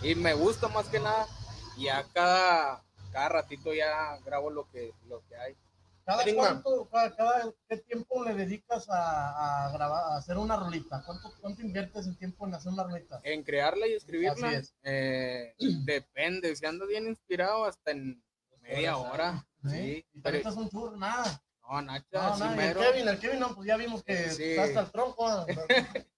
[0.01, 1.27] Y me gusta más que nada.
[1.75, 5.57] Y ya cada, cada ratito ya grabo lo que, lo que hay.
[6.05, 6.43] ¿Cada Enigma.
[6.61, 11.01] cuánto, cada, cada- qué tiempo le dedicas a, a grabar, a hacer una rolita?
[11.03, 13.19] ¿Cuánto, ¿Cuánto inviertes en tiempo en hacer una rolita?
[13.23, 14.75] En crearla y escribirla, Así es.
[14.83, 16.55] eh, depende.
[16.55, 18.23] Si ando bien inspirado, hasta en
[18.61, 19.45] media hora.
[19.67, 21.41] Sí, Y te pero- aventas un churro, nada.
[21.67, 22.55] no, Nacha, No, sí, nada.
[22.65, 22.77] Y el.
[22.77, 24.43] Kevin, el Kevin, no, pues ya vimos que Sí.
[24.51, 25.45] está hasta el tronco.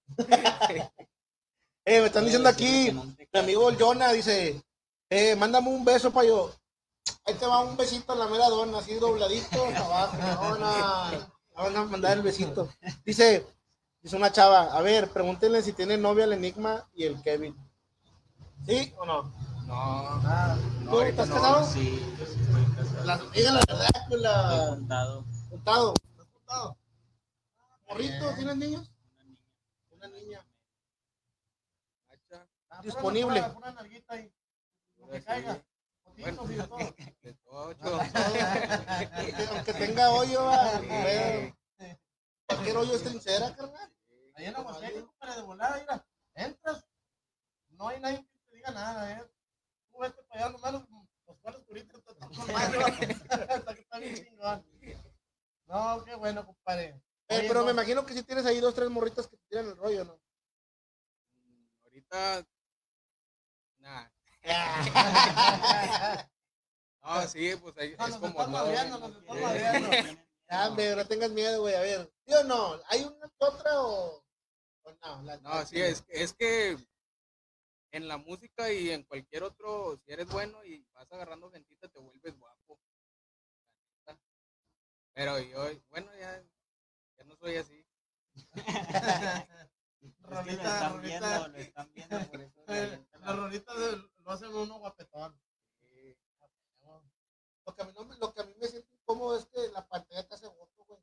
[1.84, 2.92] Eh, me están diciendo aquí, Sí,
[3.32, 4.62] mi amigo el Jonah dice,
[5.08, 6.54] eh, mándame un beso para yo.
[7.24, 10.48] Ahí te va un besito a la mera dona, así dobladito, hasta abajo.
[10.54, 11.28] Dona.
[11.54, 12.68] Van a mandar el besito.
[13.04, 13.46] Dice,
[14.00, 17.56] dice una chava, a ver, pregúntenle si tiene novia el Enigma y el Kevin.
[18.66, 19.22] ¿Sí o no?
[19.66, 19.74] No,
[20.24, 21.34] Ah, no, ¿Tú ahorita estás no.
[21.34, 21.66] casado?
[21.66, 23.04] Sí, yo sí estoy casado.
[23.04, 24.66] La, diga la verdad, Estoy la...
[24.70, 25.24] contado.
[25.50, 25.94] Juntado.
[26.10, 26.76] ¿Estás juntado?
[27.88, 28.34] ¿Morrito?
[28.34, 28.90] ¿Tienes niños?
[29.90, 30.46] Una niña.
[32.08, 33.42] Nacha, ah, Disponible.
[33.42, 34.32] Pura nalguita ahí.
[34.96, 35.24] Lo que Sí.
[35.26, 35.62] caiga.
[36.18, 38.00] De ocho.
[39.50, 40.50] Aunque, tenga hoyo,
[42.46, 43.94] cualquier hoyo es trincera, carnal.
[44.34, 46.84] Ahí en compadre, de volada, mira, entras,
[47.70, 49.30] no hay nadie que te diga nada, ¿eh?
[49.92, 50.82] Tú vete para allá, nomás los,
[51.26, 52.78] los cuales ahorita te están con madre,
[53.54, 54.66] hasta que está bien chingón.
[55.66, 57.00] No, qué bueno, compadre.
[57.28, 59.66] Eh, pero no, me imagino que si tienes ahí dos, tres morritas que te tiran
[59.66, 60.20] el rollo, ¿no?
[61.84, 62.44] Ahorita,
[63.78, 64.12] nada.
[67.02, 70.24] No, sí, pues ahí No, es nos como están nos están.
[70.50, 71.74] Ya, hombre, no tengas miedo, güey.
[71.74, 72.80] A ver, ¿sí o no?
[72.88, 74.24] ¿Hay una otra o,
[74.82, 75.22] o no?
[75.22, 76.76] La- No, sí, es, es que
[77.92, 81.98] en la música y en cualquier otro, si eres bueno y vas agarrando gentita, te
[81.98, 82.80] vuelves guapo.
[85.14, 86.42] Pero yo, bueno, ya,
[87.18, 87.84] ya no soy así.
[90.00, 93.26] Es que lo Rolita, están viendo, rolita, lo están viendo, por eso le avientan la
[93.26, 95.40] la- rolita de- lo hacen uno guapetón.
[95.80, 96.16] Sí.
[97.64, 99.68] Lo que, a mí no me, lo que a mí me siente incómodo es que
[99.72, 101.00] la pantalla te hace voto, güey.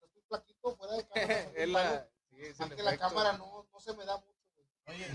[0.00, 1.52] Yo estoy flaquito fuera de cámara.
[1.56, 4.68] es la, sí, es el la cámara no, no se me da mucho, güey.
[4.86, 5.06] Oye,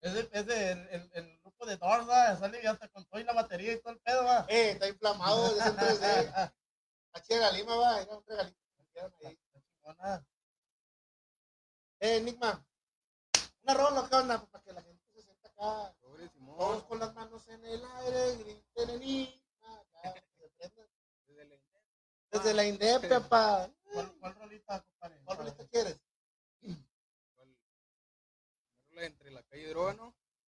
[0.00, 2.36] es de, es de el, el, el grupo de Doors, ¿va?
[2.36, 4.46] sale ya hasta con todo y la batería y todo el pedo, va.
[4.48, 6.52] Eh, está inflamado desde el 3D.
[7.12, 8.00] Aquí de la Lima, va.
[8.00, 8.58] Era un regalito.
[9.24, 9.38] ahí.
[9.52, 10.26] Chingona.
[11.98, 12.64] Eh, Enigma.
[13.62, 14.38] Una rola, ¿qué onda?
[14.38, 15.94] Pues para que la gente se sienta acá.
[16.18, 20.14] Pobre Simón, Todos con las manos en el aire, griten prendan.
[21.28, 21.56] desde la-
[22.32, 23.70] Desde la INDEP, papá.
[23.92, 25.20] ¿Cuál, cuál rolita, compadre?
[25.24, 25.98] ¿Cuál rolita quieres?
[29.00, 30.12] entre la calle y droga, ¿no?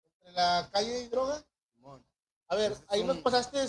[0.04, 1.44] ¿Entre la calle y droga?
[1.74, 2.06] Simón.
[2.46, 3.66] A ver, es ahí nos pasaste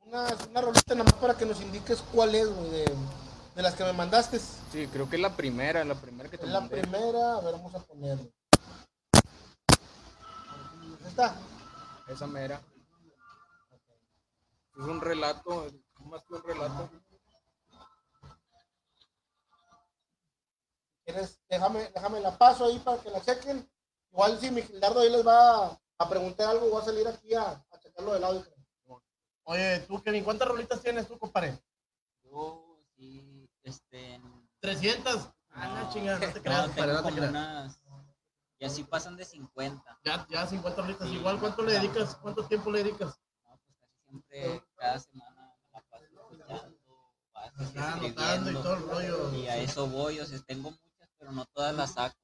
[0.00, 2.84] una, una rolita nada más para que nos indiques cuál es, güey, de,
[3.54, 4.38] de las que me mandaste.
[4.38, 6.80] Es Sí, creo que es la primera, la primera que te la mandé.
[6.80, 8.28] primera, a ver, vamos a ponerlo.
[11.14, 11.36] ¿Está?
[12.08, 12.60] Esa mera.
[14.76, 16.90] Es un relato, es más que un relato.
[21.04, 21.40] ¿Quieres?
[21.48, 23.70] Déjame, déjame la paso ahí para que la chequen.
[24.10, 27.32] Igual si mi Gildardo ahí les va a, a preguntar algo, voy a salir aquí
[27.34, 28.44] a, a checarlo del audio.
[29.44, 31.56] Oye, tú, Kevin, ¿cuántas rolitas tienes tú, compadre?
[32.24, 35.28] Yo sí, este, en- 300.
[35.50, 37.30] Ah, la No, chingada, no te no, creas, compadre, no te como creas.
[37.30, 37.78] unas,
[38.64, 40.00] y así pasan de 50.
[40.04, 41.06] Ya, ya 50 rolitas.
[41.06, 42.16] Sí, Igual, ¿cuánto le dedicas?
[42.16, 43.20] ¿Cuánto tiempo le dedicas?
[43.44, 46.78] No, pues casi siempre, cada semana la paso escuchando,
[47.76, 49.34] anotando y todo el rollo.
[49.34, 52.16] Y a eso voy, o sea, tengo muchas, pero no todas las saco.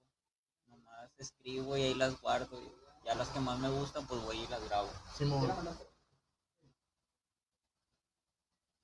[0.69, 2.59] Nomás escribo y ahí las guardo.
[2.59, 2.73] Y
[3.05, 4.89] ya las que más me gustan, pues voy y las grabo.
[5.19, 5.47] Simón.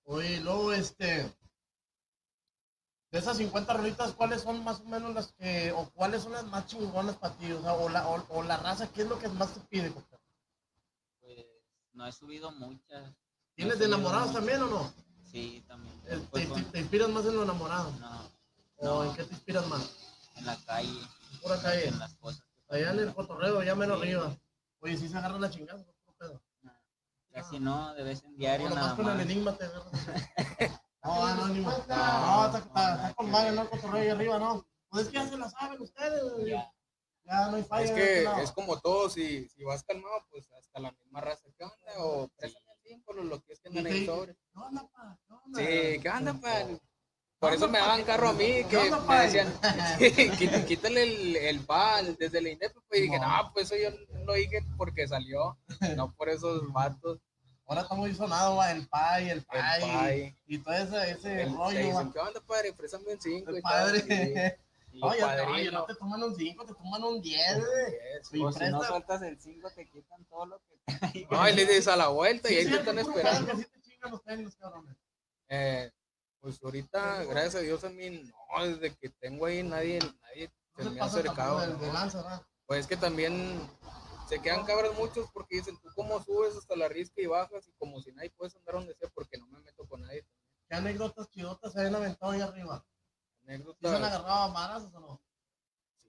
[0.05, 1.35] Oye, luego, este.
[3.17, 6.45] De esas 50 rolitas, ¿cuáles son más o menos las que, o cuáles son las
[6.49, 7.51] más chingonas para ti?
[7.51, 9.91] O sea, o la, o, o la raza, ¿qué es lo que más te pide,
[9.91, 10.23] compadre?
[11.23, 11.47] Pues
[11.95, 13.07] no he subido muchas.
[13.07, 13.15] No
[13.55, 14.35] ¿Tienes de enamorados muchas.
[14.45, 14.93] también o no?
[15.33, 15.95] Sí, también.
[16.09, 17.91] Eh, Pues ¿Te, inspiras más en lo enamorado?
[17.99, 18.21] no,
[18.77, 19.97] ¿O no, en qué te inspiras más?
[20.35, 21.01] en la calle,
[21.43, 21.89] Pura calle.
[21.89, 22.45] en las cosas.
[22.69, 24.09] Allá en el cotorreo, ya menos Sí.
[24.09, 24.37] arriba.
[24.81, 26.43] Oye, si se agarran la chingada, no pedo.
[27.33, 29.23] Casi no, de vez en diario nada con el más.
[29.25, 29.71] enigma te.
[31.07, 31.71] No, anónimo.
[31.71, 33.69] No, está, está, con madre, ¿no?
[33.71, 34.67] Cotorreo ahí arriba, ¿no?
[34.89, 36.23] Pues es que ya se la saben ustedes.
[36.47, 36.73] Ya.
[37.25, 37.85] Ya no hay falla.
[37.85, 38.39] Es este que lado.
[38.43, 41.49] es como todo, si, si vas calmado, pues hasta la misma raza.
[41.59, 41.77] ¿Qué onda?
[41.99, 44.35] O préstame el símbolo, lo que es que andan ahí sobre.
[44.35, 45.19] ¿Qué onda, pa?
[45.27, 45.59] ¿Qué onda?
[45.61, 46.51] Sí, ¿qué onda, pa?
[47.39, 49.53] Por eso me daban carro a mí, que me decían,
[49.99, 53.43] "Quí- quítale el, el PAL desde el INEP, pues, y dije, No.
[53.43, 53.91] no, pues eso yo
[54.25, 55.59] lo dije porque salió,
[55.97, 57.21] no por esos vatos.
[57.67, 59.81] Ahora está muy sonado, va, el pay, el El pay.
[59.81, 60.37] pay.
[60.47, 62.13] Y todo ese, ese El- rollo, dicen.
[62.13, 62.73] ¿qué onda, padre?
[62.73, 63.73] Préstame un 5 El y tal.
[63.73, 64.59] padre.
[64.93, 67.69] Y, y Oye, padrino, oye, no te toman un 5, te toman un 10, güey.
[68.19, 68.33] yes.
[68.33, 70.77] Y O si no sueltas el 5, te quitan todo lo que.
[71.31, 73.47] No, y le dices a la vuelta y ahí Sí, te están esperando.
[73.53, 74.97] que sí te chingan los tenis, cabrones.
[75.51, 75.91] Eh,
[76.41, 78.09] pues ahorita, gracias a Dios a mí,
[78.57, 81.67] no, desde que tengo ahí nadie, nadie No se me ha acercado.
[81.67, 82.43] ¿no?
[82.67, 83.69] Pues es que también
[84.29, 87.73] se quedan cabras muchos porque dicen, tú cómo subes hasta la risca y bajas y
[87.75, 90.27] como si nadie puedes andar donde sea porque no me meto con nadie.
[90.69, 92.85] ¿Qué anécdotas chidotas se habían aventado ahí arriba?
[93.41, 93.93] ¿Sí se han Anécdotas.
[94.03, 95.23] agarrado a maras o no?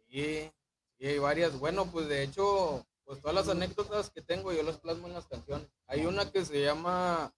[0.09, 0.51] Sí,
[0.97, 1.59] sí, hay varias.
[1.59, 5.27] Bueno, pues de hecho, pues todas las anécdotas que tengo yo las plasmo en las
[5.27, 5.67] canciones.
[5.85, 7.33] Hay una que se llama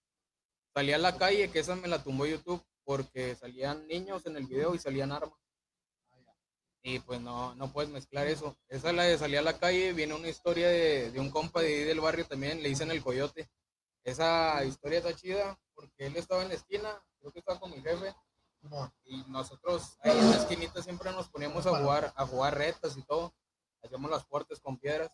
[0.72, 4.46] Salí a la calle, que esa me la tumbó YouTube porque salían niños en el
[4.46, 5.38] video y salían armas.
[6.82, 8.56] Y pues no, no puedes mezclar eso.
[8.68, 11.60] Esa es la de Salí a la calle, viene una historia de, de un compa
[11.60, 13.50] de ahí del barrio también, le dicen el coyote.
[14.04, 17.82] Esa historia está chida porque él estaba en la esquina, creo que estaba con mi
[17.82, 18.14] jefe,
[19.04, 23.02] y nosotros ahí en la esquinita siempre nos poníamos a jugar, a jugar retas y
[23.02, 23.34] todo.
[23.82, 25.10] Hacíamos las puertas con piedras.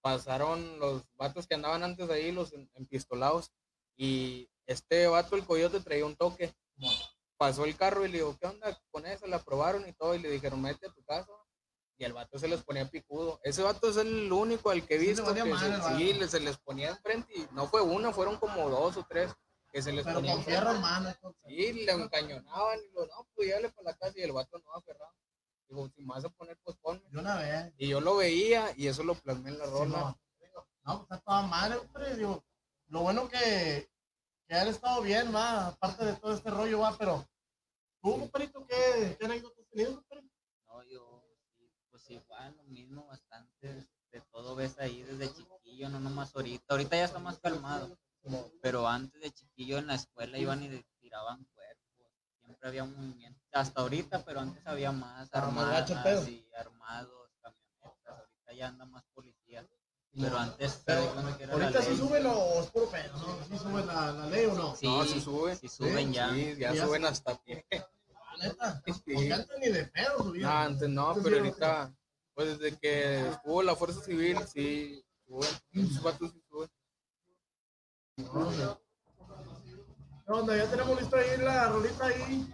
[0.00, 3.52] Pasaron los vatos que andaban antes ahí, los empistolados,
[3.96, 6.54] y este vato, el coyote, traía un toque.
[7.40, 9.26] Pasó el carro y le digo, ¿qué onda con esa?
[9.26, 11.32] La probaron y todo, y le dijeron, mete a tu casa.
[11.96, 13.40] Y el vato se les ponía picudo.
[13.42, 16.28] Ese vato es el único al que he Sí visto valía que madre se- sí,
[16.28, 19.32] se les ponía enfrente y no fue una, fueron como dos o tres
[19.72, 20.60] que se les Pero ponía con enfrente.
[20.60, 21.08] fierro en mano.
[21.08, 21.42] entonces.
[21.46, 24.74] Sí, le encañonaban y lo, no, pues llévale para la casa y el vato no
[24.74, 25.14] aferrado.
[25.68, 27.02] Digo, si me vas a poner, pues ponme.
[27.10, 27.72] De una vez.
[27.78, 29.98] Y yo lo veía y eso lo plasmé en la Sí, rola.
[29.98, 30.20] no.
[30.84, 32.16] No, pues está toda madre, hombre.
[32.16, 32.44] Digo,
[32.88, 33.90] lo bueno que,
[34.48, 37.28] que han estado bien, va, aparte de todo este rollo, va, pero
[38.02, 40.34] tú, compadrito, ¿qué, qué anécdotas has tenido, compadrito?
[40.66, 41.24] No, yo,
[41.56, 43.86] sí, pues igual, lo mismo, bastante.
[44.12, 46.64] De todo ves ahí desde chiquillo, no nomás ahorita.
[46.68, 47.96] Ahorita ya está más calmado.
[48.60, 52.12] Pero antes de chiquillo en la escuela iban y tiraban cuerpos.
[52.40, 53.40] Siempre había un movimiento.
[53.52, 56.28] Hasta ahorita, pero antes había más armadas pedo.
[56.28, 58.18] y armados, camionetas.
[58.18, 59.66] Ahorita ya anda más policía.
[60.18, 61.00] Pero antes, era
[61.46, 63.44] la Ahorita sí suben o es puro pedo, ¿no?
[63.48, 64.74] ¿Sí suben la, la ley o no?
[64.76, 65.56] Sí, No, sí suben.
[65.56, 66.30] sí suben ya.
[66.30, 67.64] Sí, ya Ya suben hasta pie.
[67.70, 68.82] La neta.
[68.86, 68.92] Sí.
[69.14, 70.50] Porque antes ni de pedo subían.
[70.50, 71.94] No, antes no, pero ahorita,
[72.34, 75.48] pues desde que estuvo la Fuerza Civil, sí, suben.
[75.72, 76.70] Esos vatos sí suben.
[78.16, 78.24] ¿Qué
[80.32, 80.56] onda?
[80.56, 82.52] Ya tenemos listo ahí la rolita ahí.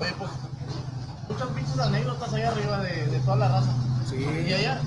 [0.00, 0.30] Oye, pues,
[1.40, 3.72] muchas pinches anécdotas ahí arriba de, de toda la raza.
[4.08, 4.16] Sí.
[4.16, 4.82] Y allá,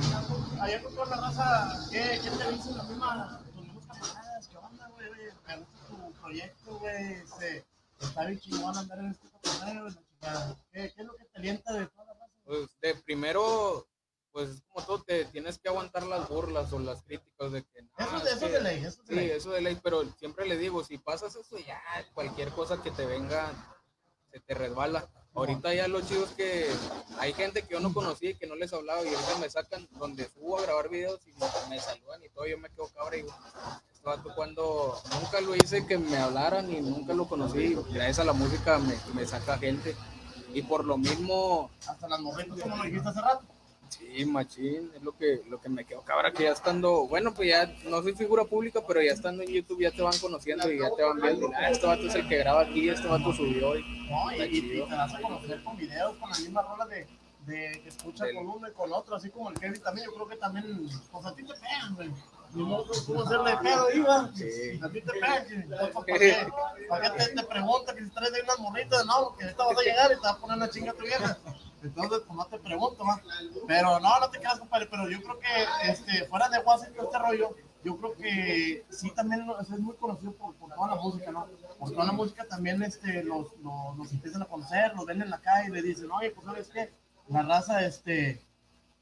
[0.61, 4.47] allá con toda la raza, ¿qué, qué te dicen las mismas, tus mismos camaradas?
[4.47, 5.09] ¿Qué onda, güey?
[5.09, 7.13] Oye, me gusta tu proyecto, güey.
[7.13, 7.65] Este,
[7.99, 10.55] está bien chingón andar en este cotorreo, la chingada.
[10.71, 12.33] ¿Qué, ¿Qué es lo que te alienta de toda la raza?
[12.45, 13.87] Pues de primero,
[14.31, 17.81] pues es como todo, te tienes que aguantar las burlas o las críticas de que
[17.81, 19.29] no, Eso, es eso que- de ley, eso de Sí, ley.
[19.31, 21.81] eso de ley, pero siempre le digo, si pasas eso ya,
[22.13, 23.51] cualquier cosa que te venga,
[24.33, 25.07] se te resbala.
[25.35, 26.67] Ahorita ya lo chido es que
[27.19, 29.87] hay gente que yo no conocía y que no les hablaba y ahorita me sacan
[29.91, 31.33] donde subo a grabar videos y
[31.69, 33.33] me, saludan y todo, yo me quedo cabra y digo,
[33.89, 38.33] este cuando nunca lo hice que me hablaran y nunca lo conocí, gracias a la
[38.33, 39.95] música me, me saca gente.
[40.53, 43.43] Y por lo mismo, Hasta las morritas, como lo dijiste hace rato.
[43.99, 47.49] Sí, machín, es lo que, lo que me quedó cabra, que ya estando, bueno, pues
[47.49, 50.79] ya no soy figura pública, pero ya estando en YouTube ya te van conociendo y
[50.79, 51.51] ya te van viendo.
[51.55, 54.61] Ah, este vato es el que graba aquí, este vato subió y No, y, y-
[54.83, 57.07] te das a conocer con videos, con la misma rola de,
[57.45, 60.07] de que escuchas Del- con uno y con otro, así como el Kevin también.
[60.07, 62.09] Yo creo que también, pues a ti te pegan, güey.
[62.53, 64.31] Cómo hacerle pedo, iba.
[64.35, 64.79] Sí.
[64.81, 66.47] A ti te pegan, que- entonces, ¿para qué,
[66.89, 69.05] ¿para qué te, te pregunta que si traes de unas morritas?
[69.05, 71.37] No, porque ahorita vas a llegar y te vas a poner una chinga tu vieja.
[71.83, 73.21] Entonces, pues no te pregunto, va.
[73.67, 74.87] Pero no, no te quedas, compadre.
[74.89, 79.45] Pero yo creo que este, fuera de todo este rollo, yo creo que sí también
[79.61, 81.47] es muy conocido por, por toda la música, ¿no?
[81.77, 85.29] Por toda la música también este, los, los, los empiezan a conocer, los ven en
[85.29, 86.93] la calle y le dicen, oye, pues sabes qué,
[87.27, 88.41] la raza, este,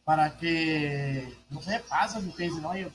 [0.04, 2.92] para que, no sé, pasas y te dicen, oye.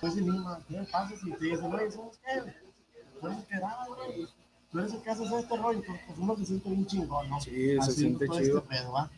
[0.00, 1.18] Pues Lima, ¿qué pasas?
[1.24, 2.54] Y te dicen, oye, ¿sabes qué?
[3.20, 4.28] Tú eres el que da, güey.
[4.70, 7.40] Tú eres el que haces este rollo, entonces pues uno se siente bien chingón, ¿no?
[7.40, 8.58] Sí, se Haciendo siente todo chido.
[8.58, 9.10] Este pedo, ¿va?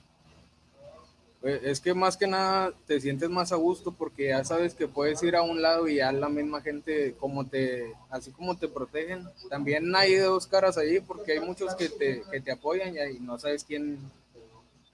[1.45, 4.89] Pues, es que más que nada te sientes más a gusto porque ya sabes que
[4.89, 8.67] puedes ir a un lado y ya la misma gente como te así como te
[8.67, 12.95] protegen también hay de dos caras ahí porque hay muchos que te, que te apoyan
[12.97, 13.99] y, no sabes quién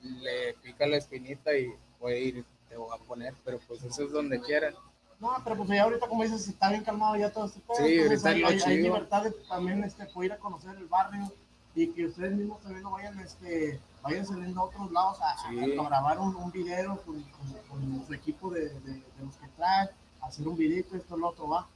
[0.01, 4.11] le pica la espinita y puede ir te voy a poner pero pues eso es
[4.11, 4.75] donde quieras
[5.21, 7.87] No, pero pues ya ahorita, como dices, está bien calmado ya todo este pedo.
[7.87, 8.29] Sí, ahorita
[8.67, 11.31] hay, libertad de también este, poder ir a conocer el barrio
[11.75, 15.77] y que ustedes mismos también lo vayan, este, vayan saliendo a otros lados a, Sí.
[15.79, 19.47] a grabar un, un video con, con- con su equipo de, de- de los que
[19.57, 19.89] traen,
[20.21, 21.67] hacer un videito, esto, lo otro, va.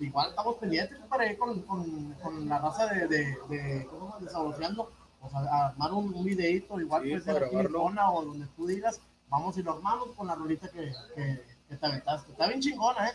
[0.00, 4.12] Igual estamos pendientes para ir con, con, con la raza de, de, de, ¿cómo se
[4.12, 4.18] llama?
[4.26, 4.90] de Saboreando,
[5.22, 7.66] o sea, a armar un, un videito, igual Sí, puede ser aquí en.
[7.66, 11.76] Icona o donde tú digas, vamos y lo armamos con la rolita que, que, que
[11.76, 12.32] te aventaste.
[12.32, 13.12] Está bien chingona, ¿eh?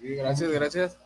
[0.00, 0.96] Sí, gracias, gracias.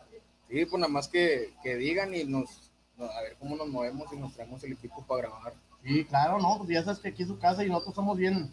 [0.49, 2.62] Sí, pues nada más que, que digan y nos, no,
[2.99, 5.53] a ver cómo nos movemos y nos traemos el equipo para grabar.
[5.83, 8.51] Sí, claro, no, pues ya sabes que aquí es su casa y nosotros somos bien,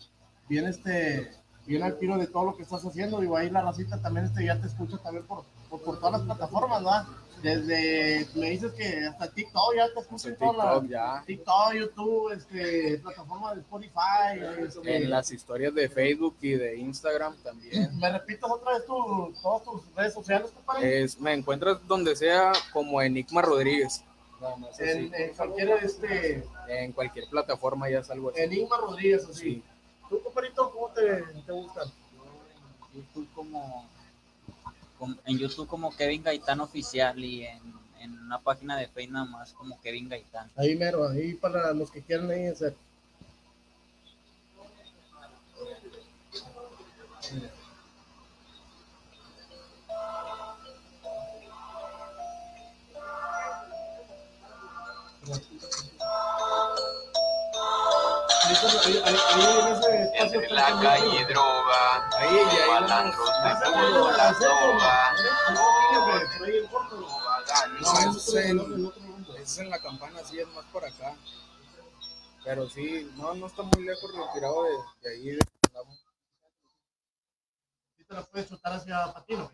[0.48, 1.30] bien, este,
[1.66, 3.20] bien al tiro de todo lo que estás haciendo.
[3.20, 6.22] Digo, ahí la racita también este, ya te escucha también por, por, por todas las
[6.22, 7.06] plataformas, ¿verdad?
[7.42, 11.72] Desde, me dices que hasta TikTok ya te escuchan En todas las- TikTok ya, TikTok,
[11.74, 14.66] YouTube, este, plataforma de Spotify.
[14.66, 17.96] este, en las historias de Facebook y de Instagram también.
[17.98, 21.02] ¿Me repitas otra vez tu, todas tus redes sociales, compadre?
[21.02, 24.04] Es, me encuentras donde sea como Enigma Rodríguez.
[24.78, 28.40] En, en cualquier, este, En cualquier plataforma ya salgo así.
[28.40, 29.40] Enigma Rodríguez, así.
[29.40, 29.62] Sí.
[30.08, 31.88] ¿Tú, compadrito, cómo te, te gustan?
[32.92, 33.86] En YouTube como,
[34.98, 37.60] como- en YouTube como Kevin Gaitán oficial y en,
[38.00, 40.50] en una página de Facebook nada más como Kevin Gaitán.
[40.56, 42.74] Ahí mero, ahí para los que quieran ahí hacer.
[47.22, 47.50] Ahí,
[60.14, 62.10] Entre la calle droga,
[62.68, 63.28] malandros
[63.58, 65.12] se puso la soga,
[67.80, 71.14] No, es en, la campana, sí, es más por acá.
[72.44, 74.70] Pero sí, no, no está muy lejos retirado de,
[75.02, 75.30] de ahí.
[75.36, 75.40] de-
[77.96, 79.50] Sí te la puedes chutar hacia Patino,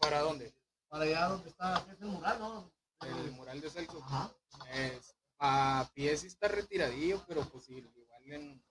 [0.00, 0.54] ¿Para dónde?
[0.88, 2.79] para allá donde está el mural, ¿no?
[3.02, 4.02] El mural de Celso.
[4.04, 4.30] Ajá.
[4.72, 8.62] Es, a pie sí está retiradillo, pero pues sí, igual en,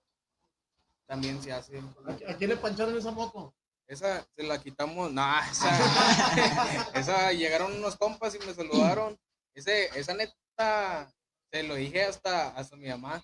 [1.06, 1.78] también se hace.
[1.78, 3.54] ¿A, a quién le pancharon esa moto?
[3.86, 9.18] Esa se la quitamos, no, esa, esa llegaron unos compas y me saludaron.
[9.52, 11.12] Ese, esa neta,
[11.50, 13.20] se lo dije hasta, hasta mi mamá.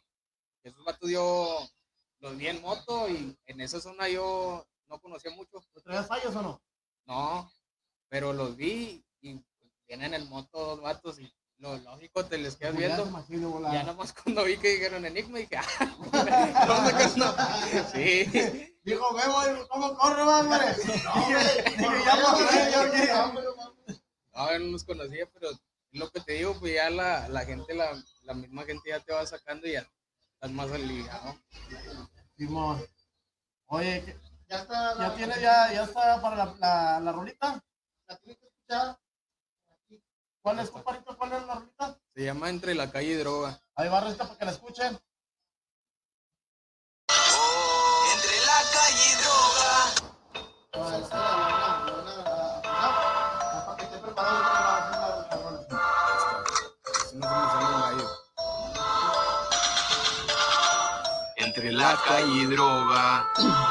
[0.64, 1.61] Esos vatos yo
[2.18, 5.64] los vi en moto y en esa zona yo no conocía mucho.
[5.72, 6.62] ¿No traías fallos o no?
[7.04, 7.52] No,
[8.09, 9.40] pero los vi y
[9.87, 13.07] vienen en moto dos vatos y lo lógico te les quedas ya viendo.
[13.07, 13.72] imagino.
[13.72, 15.64] Ya nomás cuando vi que dijeron Enigma dije, ah.
[17.93, 18.72] Sí.
[18.84, 20.64] Dijo, vemos cómo corre, hombre.
[24.34, 25.51] No, yo no los conocía, pero
[25.93, 27.91] lo que te digo, pues ya la, la gente, la,
[28.22, 29.89] la misma gente ya te va sacando y ya
[30.34, 31.37] estás más aliviado.
[32.37, 32.84] Simón.
[33.66, 34.16] Oye, ¿qué-
[34.49, 34.97] Ya está.
[34.99, 37.64] ¿ya tiene ya, ya está para la, la, la rolita?
[38.07, 38.99] La tiene que escuchar.
[40.47, 41.18] ¿Cuál es, compadrito?
[41.18, 41.99] ¿Cuál es la rolita?
[42.14, 43.61] Se llama Entre la calle y droga.
[43.74, 44.97] Ahí va, recita para que la escuchen.
[48.14, 49.72] entre la calle y droga.
[50.74, 55.61] Ah, esa la- la- la- Para que esté preparado para hacer la- la rola.
[57.11, 58.09] Si no me sale gallo.
[61.38, 63.28] Entre la calle y droga,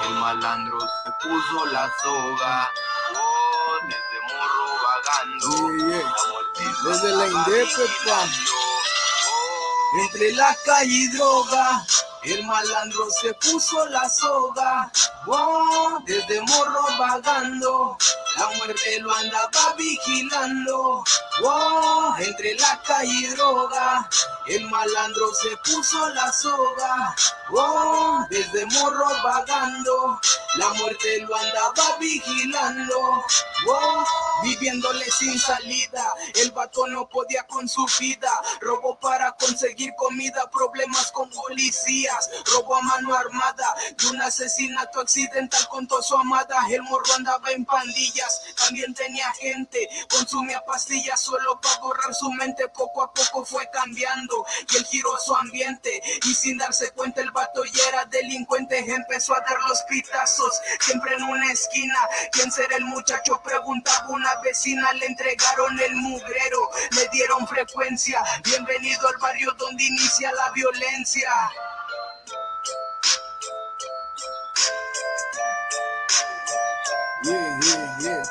[0.09, 2.69] el malandro se puso la soga.
[3.15, 5.49] Oh, desde morro vagando,
[5.87, 6.34] Yeah, yeah.
[6.83, 8.25] Desde la andaba Indepe, pa.
[8.25, 8.53] vigilando.
[9.27, 11.85] Oh, Entre la calle y droga,
[12.23, 14.91] el malandro se puso la soga.
[15.27, 17.97] Oh, desde morro vagando,
[18.37, 21.03] la muerte lo andaba vigilando.
[21.43, 24.09] Oh, entre la calle droga,
[24.47, 27.15] el malandro se puso la soga.
[27.51, 30.19] Oh, desde morro vagando,
[30.57, 33.23] la muerte lo andaba vigilando.
[33.67, 34.05] Oh,
[34.43, 38.31] viviéndole sin salida, el vato no podía con su vida.
[38.61, 42.29] Robó para conseguir comida, problemas con policías.
[42.53, 46.57] Robó a mano armada y un asesinato accidental con toda su amada.
[46.69, 47.65] El morro andaba en
[48.57, 52.67] también tenía gente, consumía pastillas solo para borrar su mente.
[52.69, 56.01] Poco a poco fue cambiando y él giró su ambiente.
[56.25, 58.79] Y sin darse cuenta, el vato ya era delincuente.
[58.79, 61.99] Empezó a dar los pitazos, siempre en una esquina.
[62.31, 63.41] ¿Quién será el muchacho?
[63.43, 64.91] Preguntaba una vecina.
[64.93, 68.23] Le entregaron el mugrero, le dieron frecuencia.
[68.43, 71.31] Bienvenido al barrio donde inicia la violencia.
[77.25, 78.23] Yeah, yeah, yeah.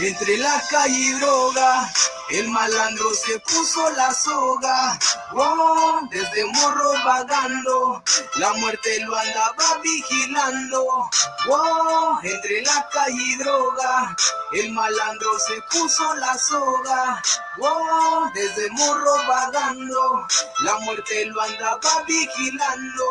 [0.00, 1.92] Entre la calle y droga,
[2.30, 4.98] el malandro se puso la soga.
[5.32, 8.02] Oh, desde morro vagando,
[8.36, 11.10] la muerte lo andaba vigilando.
[11.48, 14.16] Oh, entre la calle y droga,
[14.52, 17.22] el malandro se puso la soga.
[17.60, 20.26] Oh, desde morro vagando,
[20.60, 23.04] la muerte lo andaba vigilando.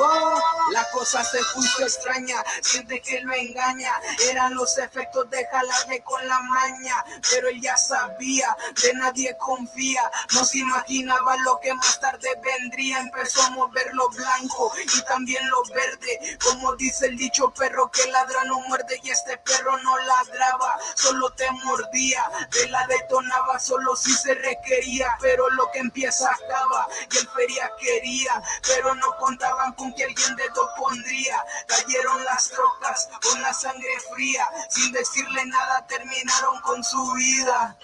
[0.00, 0.40] Oh,
[0.72, 3.92] la cosa se puso extraña, siente que lo engaña.
[4.30, 8.37] Eran los efectos de jalarme con la maña, pero él ya sabía,
[8.82, 10.10] de nadie confía.
[10.34, 13.00] No se imaginaba lo que más tarde vendría.
[13.00, 16.38] Empezó a mover lo blanco y también lo verde.
[16.42, 19.00] Como dice el dicho, perro que ladra no muerde.
[19.02, 22.24] Y este perro no ladraba, solo te mordía.
[22.50, 25.16] De la detonaba solo si se requería.
[25.20, 26.88] Pero lo que empieza acaba.
[27.10, 31.44] Y el feria quería, pero no contaban con que alguien dedo pondría.
[31.66, 34.48] Cayeron las trocas con la sangre fría.
[34.70, 37.76] Sin decirle nada, terminaron con su vida.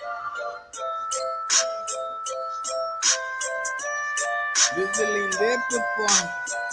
[4.77, 6.64] Desde la Indepe, pa.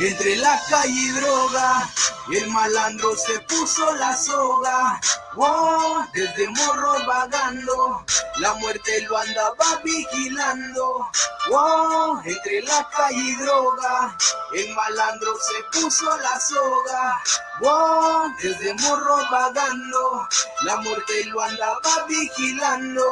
[0.00, 1.90] Entre la calle y droga,
[2.32, 5.00] el malandro se puso la soga.
[5.34, 8.04] Oh, desde morro vagando,
[8.36, 11.10] la muerte lo andaba vigilando.
[11.50, 14.16] Oh, entre la calle y droga,
[14.54, 17.20] el malandro se puso la soga.
[17.62, 20.28] Oh, desde morro vagando,
[20.62, 23.04] la muerte lo andaba vigilando.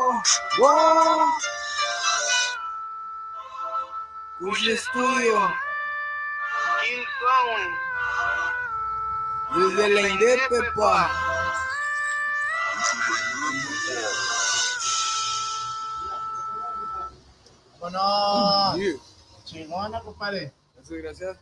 [0.63, 1.33] Oh,
[4.39, 5.66] Cuyo estudio.
[9.55, 11.11] Desde la Indepe, pa.
[17.81, 18.97] Bueno, Sí,
[19.45, 20.53] chingona, compadre.
[20.75, 21.39] Gracias, gracias.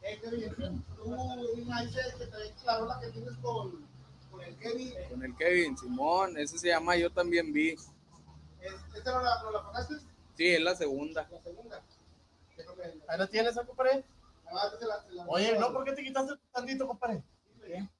[0.00, 3.86] Kevin, tú me dices que traes la rola que tienes con,
[4.30, 4.94] con el Kevin.
[5.10, 7.70] Con el Kevin, Simón, ese se llama Yo también vi.
[7.70, 7.86] Es-
[8.94, 9.94] ¿Esta no la, no la pagaste?
[10.36, 11.28] Sí, es la segunda.
[11.30, 11.82] La segunda.
[13.08, 14.04] Ahí la tienes, ¿eh, compadre.
[15.28, 17.22] Oye, no, ¿por qué te quitaste tantito, compadre?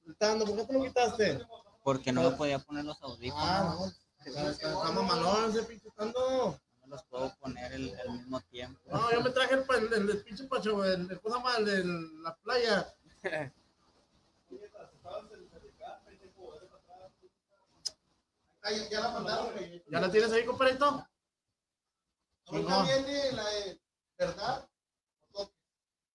[0.03, 1.39] Gritando, ¿por qué te lo quitaste?
[1.83, 3.43] Porque no me podía poner los audífonos.
[3.47, 4.49] Ah, no.
[4.49, 6.59] Está, mamalón ese pinche estando.
[6.81, 8.79] No me los puedo poner el- al mismo tiempo.
[8.91, 11.83] No, yo me traje el, el, el, el pinche pacho, el, el cosa el de
[12.23, 12.93] la playa.
[18.63, 19.49] Ya, ya la mandaron.
[19.89, 21.05] ¿Ya la tienes ahí, compadrito?
[22.47, 23.79] Ahorita viene la de
[24.17, 24.67] verdad.
[25.31, 25.53] o toque.
[25.53, 26.07] Una vez se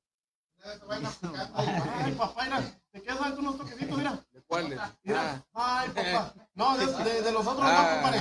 [0.00, 0.51] vayan aplicando ahí.
[0.64, 4.24] Ay, papá, mira, ¿te quedas dando unos toquecitos, mira?
[4.30, 4.78] ¿De cuáles?
[5.02, 5.44] Mira.
[5.54, 6.34] Ah, Ay, papá.
[6.54, 7.90] No, de, de, de los otros no, Ah.
[7.94, 8.20] compadre.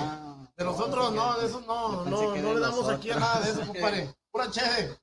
[0.58, 3.40] De los otros no, de esos no, no, que no le damos aquí a nada
[3.42, 4.16] de eso, compadre.
[4.32, 5.00] Pura cheve.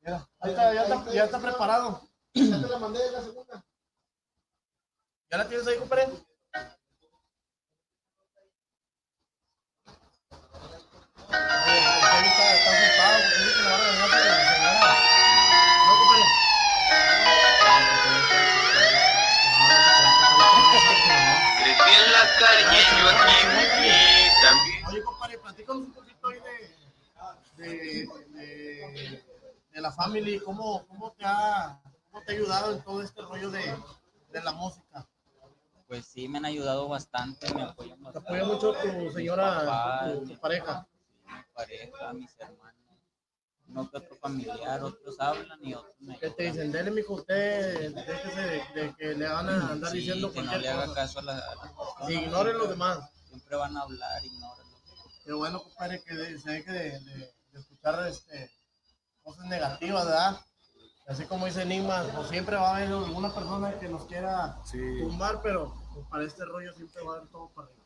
[0.00, 2.02] Mira, ahí está, ya está, ya está preparado.
[2.34, 3.64] Ya te la mandé la segunda.
[5.30, 6.08] ¿Ya la tienes ahí, compadre?
[11.28, 12.87] Está, está
[22.38, 23.88] Yo aquí
[24.42, 24.86] también.
[24.86, 26.40] Oye, compadre, platícanos un poquito ahí
[27.56, 29.24] de, de, de,
[29.72, 31.80] de la family, ¿cómo, cómo, te ha,
[32.10, 33.76] cómo te ha ayudado en todo este rollo de,
[34.32, 35.06] de la música.
[35.88, 38.28] Pues sí, me han ayudado bastante, me apoyan Te bastante.
[38.28, 40.86] apoya mucho tu señora, papá, tu, tu pareja.
[41.26, 42.74] sí, mi pareja, mis hermanos.
[43.68, 47.94] Uno que otro familiar, otros hablan y otros me Que te dicen, dele, mijo, usted,
[47.94, 50.94] déjese de, de que le van a andar Sí, diciendo que no le haga cosa.
[50.94, 52.06] caso a, la, a las personas.
[52.06, 52.98] Sí, ignore los demás.
[53.28, 54.76] Siempre van a hablar, ignórenlo.
[55.24, 58.50] Qué bueno, compadre, que de- se deje de, de- de escuchar este,
[59.22, 60.40] cosas negativas, ¿verdad?
[61.06, 64.78] Así como dice Enigma, pues siempre va a haber alguna persona que nos quiera Sí.
[65.00, 67.84] tumbar, pero pues, para este rollo siempre va a haber todo para arriba.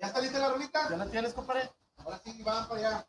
[0.00, 0.88] ¿Ya está lista la rolita?
[0.90, 1.70] ¿Ya la tienes, compadre?
[2.08, 3.06] Ahora sí, para allá.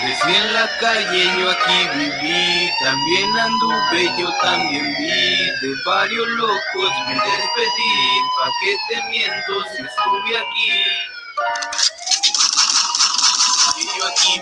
[0.00, 6.92] Crecí en la calle, yo aquí viví, también anduve, yo también vi, de varios locos
[7.08, 7.94] me despedí,
[8.36, 11.06] pa' que te miento si estuve aquí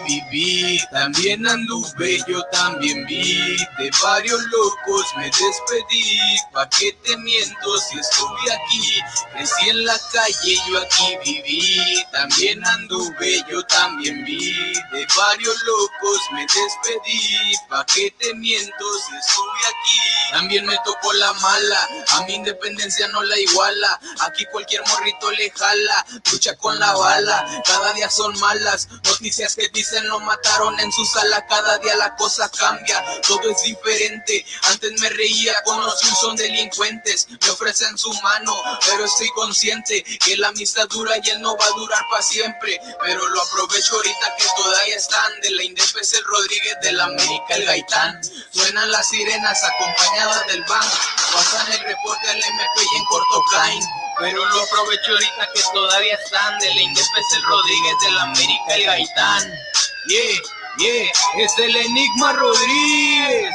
[0.07, 3.57] viví, también anduve, yo también vi.
[3.79, 6.19] De varios locos me despedí,
[6.53, 9.01] pa' qué te miento si estuve aquí.
[9.33, 14.53] Crecí en la calle, yo aquí viví, también anduve, yo también vi.
[14.93, 20.33] De varios locos me despedí, pa' qué te miento si estuve aquí.
[20.33, 24.01] También me tocó la mala, a mi independencia no la iguala.
[24.21, 27.63] Aquí cualquier morrito le jala, lucha con la bala.
[27.65, 31.45] Cada día son malas noticias que dicen lo mataron en su sala.
[31.47, 34.47] Cada día la cosa cambia, todo es diferente.
[34.63, 38.55] Antes me reía con los son delincuentes, me ofrecen su mano,
[38.87, 42.81] pero estoy consciente que la amistad dura y él no va a durar para siempre.
[43.03, 47.05] Pero lo aprovecho ahorita que todavía están de la Indep es el Rodríguez de la
[47.05, 48.21] América el Gaitán.
[48.53, 50.97] Suenan las sirenas acompañadas del banco,
[51.33, 54.04] pasan el reporte al MP y en corto caen.
[54.19, 58.23] Pero lo aprovecho ahorita que todavía están de la Indep es el Rodríguez de la
[58.23, 59.53] América el Gaitán.
[60.07, 60.41] Yeah,
[60.79, 63.55] yeah, es el Enigma Rodríguez.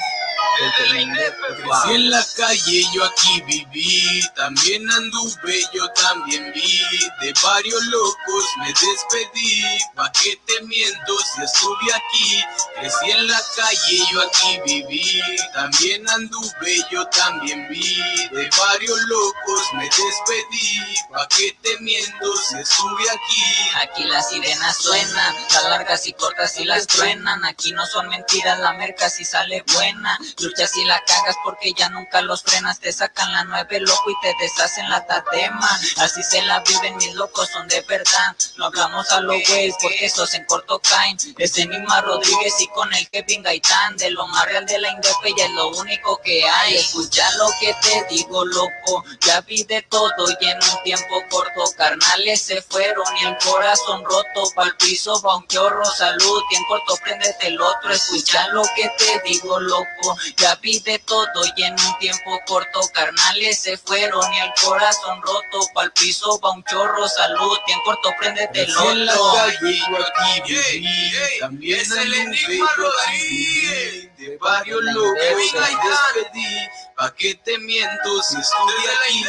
[0.60, 6.82] Crecí en la calle, yo aquí viví, también anduve, yo también vi,
[7.22, 9.64] de varios locos me despedí,
[9.95, 12.43] pa' qué te miento si estuve aquí,
[12.76, 15.22] crecí en la calle, yo aquí viví,
[15.53, 17.95] también anduve, yo también vi,
[18.32, 23.70] de varios locos me despedí, pa' qué te miento si estuve aquí.
[23.82, 27.45] Aquí las sirenas suenan, las largas y cortas y las truenan.
[27.45, 30.18] Aquí no son mentiras, la merca si sale buena.
[30.50, 32.80] Luchas y la cagas porque ya nunca los frenas.
[32.80, 35.80] Te sacan la nueve loco y te deshacen la tatema.
[35.97, 38.36] Así se la viven mis locos, son de verdad.
[38.58, 41.18] No hablamos a los güeyes porque esos en corto caen.
[41.38, 43.95] Es Enigma Rodríguez y con el Kevin Gaitán.
[43.97, 46.78] De lo más real de la Indepe ya es lo único que hay.
[46.78, 49.04] Escucha lo que te digo, loco.
[49.22, 51.72] Ya vi de todo y en un tiempo corto.
[51.78, 54.52] Carnales se fueron y el corazón roto.
[54.56, 56.41] Pa'l piso va un chorro, salud.
[56.50, 57.91] Y en corto préndete el otro.
[57.91, 60.18] Escucha lo que te digo, loco.
[60.40, 62.82] Ya vi de todo y en un tiempo corto.
[62.94, 65.68] Carnales se fueron y el corazón roto.
[65.74, 67.58] Pa'l piso va un chorro, salud.
[67.68, 69.34] Y en corto préndete el Crecí en la otro.
[69.34, 74.09] calle, yo aquí viví, también es el Enigma Rodríguez.
[74.20, 75.15] De varios locos
[75.53, 76.67] me despedí,
[76.97, 79.24] pa' qué te miento si estuve aquí,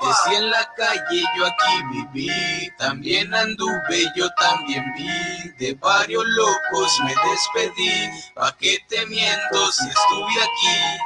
[0.00, 1.82] crecí en la calle, yo aquí
[2.12, 9.72] viví, también anduve, yo también vi, de varios locos me despedí, pa' qué te miento
[9.72, 10.98] si estuve aquí.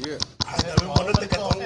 [0.00, 0.16] Yeah.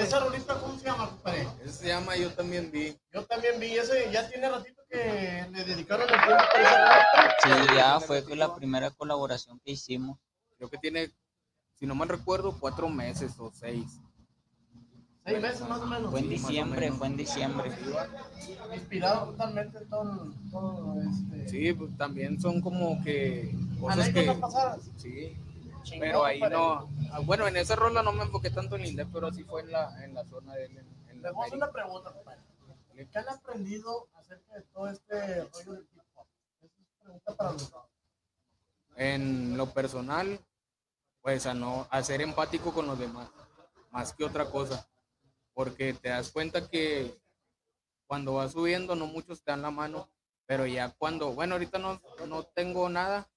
[0.05, 1.47] Esa rolita, ¿cómo se llama, compadre?
[1.63, 2.97] Ese se llama Yo también vi.
[3.13, 7.03] Yo también vi ese, ya tiene ratito que le dedicaron el tiempo para esa
[7.43, 7.67] rolita.
[7.67, 10.19] Sí, ya fue la primera colaboración que hicimos.
[10.57, 11.11] Creo que tiene,
[11.75, 13.99] si no mal recuerdo, cuatro meses o seis.
[15.25, 16.11] Seis meses más o menos.
[16.11, 17.71] Fue en diciembre, fue en diciembre.
[18.73, 21.49] Inspirado totalmente en todo, todo este.
[21.49, 24.31] Sí, pues también son como que cosas que...
[24.33, 24.81] pasadas.
[24.97, 25.35] Sí,
[25.83, 26.89] Chingón, pero ahí no...
[27.11, 29.61] ah, Bueno, en esa rola no me enfoqué tanto en el Indep, pero sí fue
[29.61, 32.13] en la, en la zona de él, en, Les voy a hacer una pregunta.
[32.93, 36.27] ¿Qué han aprendido acerca de todo este rollo del hip hop?
[36.61, 37.83] Esa es pregunta para los dos.
[38.95, 40.39] En lo personal,
[41.21, 43.27] pues a no a ser empático con los demás,
[43.89, 44.87] más que otra cosa,
[45.55, 47.19] porque te das cuenta que
[48.05, 50.07] cuando vas subiendo no muchos te dan la mano,
[50.45, 53.27] pero ya cuando, bueno, ahorita no, no tengo nada,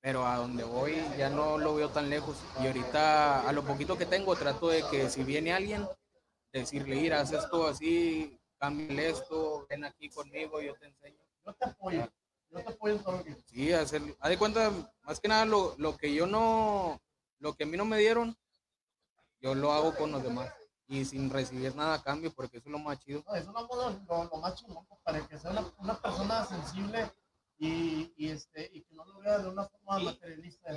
[0.00, 3.96] pero a donde voy ya no lo veo tan lejos y ahorita a lo poquito
[3.96, 5.86] que tengo trato de que si viene alguien,
[6.52, 11.22] decirle, mira, haz esto así, cámbiale esto, ven aquí conmigo, yo te enseño.
[11.44, 12.08] Yo te apoyo.
[12.50, 14.70] Yo te apoyo en todo lo que Sí, hacer, haz de cuenta,
[15.02, 17.00] más que nada lo, lo que yo no,
[17.38, 18.36] lo que a mí no me dieron,
[19.40, 20.52] yo lo hago con los demás
[20.88, 23.22] y sin recibir nada a cambio, porque eso es lo más chido.
[23.26, 27.10] No, eso es lo, lo, lo más chingón, para que sea una, una persona sensible
[27.56, 30.72] y, y, este, y que no lo vea de una forma materialista.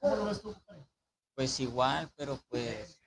[0.00, 0.54] ¿cómo lo ves tú?
[1.34, 2.99] Pues igual, pero pues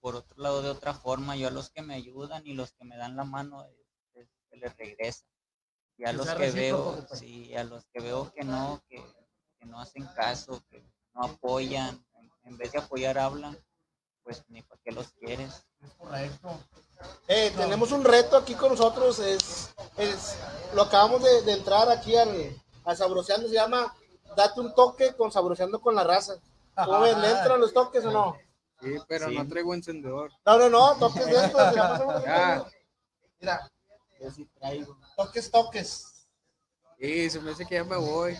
[0.00, 2.84] por otro lado de otra forma, yo a los que me ayudan y los que
[2.84, 5.24] me dan la mano es- es- se les regresa.
[5.98, 7.16] Y a los que veo, compadre.
[7.16, 9.02] sí, a los que veo que no, que,
[9.58, 10.82] que no hacen caso, que
[11.14, 13.58] no apoyan, en, en vez de apoyar hablan,
[14.22, 15.66] pues ni para qué los quieres.
[15.82, 16.60] Es correcto.
[17.28, 20.36] Eh, tenemos un reto aquí con nosotros, es, es
[20.74, 22.54] lo acabamos de, de entrar aquí al,
[22.84, 23.94] a Sabroseando, se llama
[24.36, 26.34] Date un toque con Sabroseando con la raza.
[26.74, 27.20] ¿Cómo ven?
[27.22, 28.36] ¿Le entran los toques o no?
[28.82, 29.34] Sí, pero Sí.
[29.34, 30.30] no traigo encendedor.
[30.44, 32.64] No, no, no, toques de pásame Ya.
[33.40, 33.70] Mira,
[34.20, 34.96] Yo sí traigo.
[35.16, 36.26] toques, toques.
[36.98, 38.36] Sí, se me hace que ya me voy.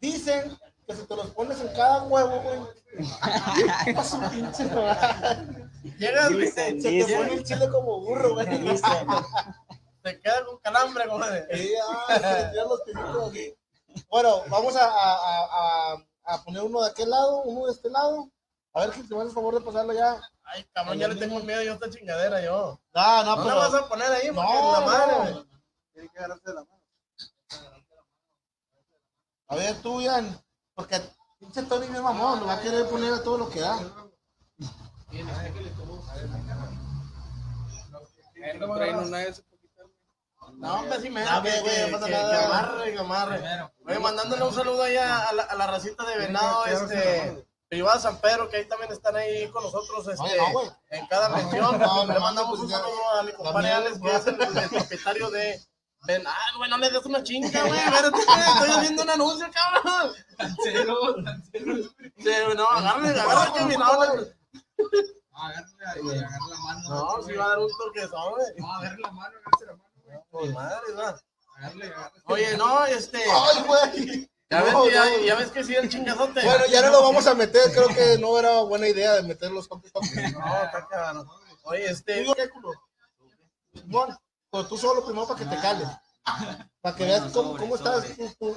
[0.00, 2.58] Dicen que si te los pones en cada huevo, güey.
[5.98, 8.46] Llegas, Se te pone el chile como burro, güey.
[10.02, 11.46] te queda con calambre, compadre.
[11.56, 12.18] Sí, ah,
[12.52, 13.32] se los pinitos.
[14.08, 17.90] Bueno, vamos a, a, a, a- a poner uno de aquel lado, uno de este
[17.90, 18.30] lado.
[18.72, 20.20] A ver si te vas a favor de pasarlo ya.
[20.44, 22.80] Ay, cabrón, ya le tengo miedo yo a esta chingadera, yo.
[22.94, 23.56] No, no, No pero.
[23.56, 25.46] la vas a poner ahí, porque No, la madre, no.
[25.92, 26.82] Tiene que agarrarse de la mano.
[29.48, 30.40] A ver, tú, Ian.
[30.74, 31.00] Porque
[31.38, 33.78] pinche Tony bien mamón, lo va a querer poner a todo lo que da.
[38.32, 39.34] Traen una de.
[40.58, 42.30] No, hombre, sí me güey, que, no pasa que- nada.
[42.30, 43.70] que amarre, que amarre.
[43.86, 47.98] Oye, mandándole un saludo ahí a, a la, a la racita de Venado, este, Privada
[47.98, 50.70] San Pedro, que ahí también están ahí con nosotros, este, güey.
[50.90, 51.78] en cada mención.
[51.78, 55.30] No, no, Le mandamos pues un saludo a mi compadre Alex, que es el, propietario
[55.30, 55.60] de
[56.06, 60.12] Ven, ah, güey, no le des una chinga, güey, espérate, estoy haciendo un anuncio, cabrón.
[60.62, 60.72] Sí,
[62.56, 63.84] no, agárrale, agárrale que mi no,
[65.36, 66.88] Agarrarle, agarrar la mano.
[66.88, 68.54] no, si va a dar un toque, güey.
[68.58, 69.93] No, agarre la mano, agarrarse la mano, güey.
[70.30, 71.20] Pues madre, va.
[72.26, 74.30] Oye, no, este, Ay, güey.
[74.50, 75.18] ya ves, No, que ya, no.
[75.20, 76.44] ya ves que sí, el chingazote.
[76.44, 77.70] Bueno, ya no lo vamos a meter.
[77.72, 79.68] Creo que no era buena idea de meter los.
[79.70, 81.28] No, está cabrón.
[81.64, 82.24] Oye, este,
[84.50, 85.88] pero tú solo primero para que te cales.
[86.80, 88.04] Para que veas cómo, cómo estás.
[88.16, 88.56] Tú, tú,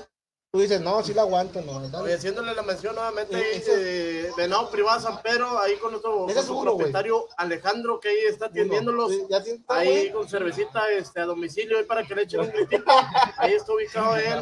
[0.51, 1.87] tú dices, no, sí la aguanto, no.
[1.89, 2.13] Dale.
[2.13, 6.45] haciéndole la mención nuevamente Eh, ahí de Venado Privado San Pedro, ahí con nuestro, es
[6.45, 9.11] propietario Alejandro, que ahí está atendiéndolos.
[9.11, 12.91] Sí, ya Ahí con cervecita este, a domicilio, ahí para que le echen un gritito.
[13.37, 14.41] Ahí está ubicado en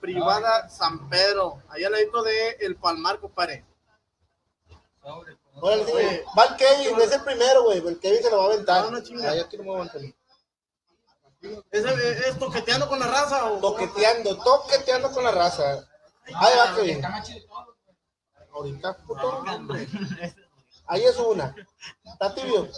[0.00, 3.64] Privada San Pedro, ahí al ladito de El Palmar, compadre.
[5.02, 6.24] Oye.
[6.38, 7.78] Va el Kevin, es el primero, güey.
[7.78, 8.84] El Kevin se lo va a aventar.
[8.84, 9.30] No, no chinga.
[9.30, 10.02] Ay, aquí no me voy a aventar.
[11.70, 15.86] ¿Es, es, toqueteando con la raza o Toqueteando, toqueteando con la raza.
[16.34, 16.74] Ahí va.
[18.52, 19.44] Ahorita, puto.
[20.86, 21.54] Ahí es una.
[22.04, 22.68] Está tibio.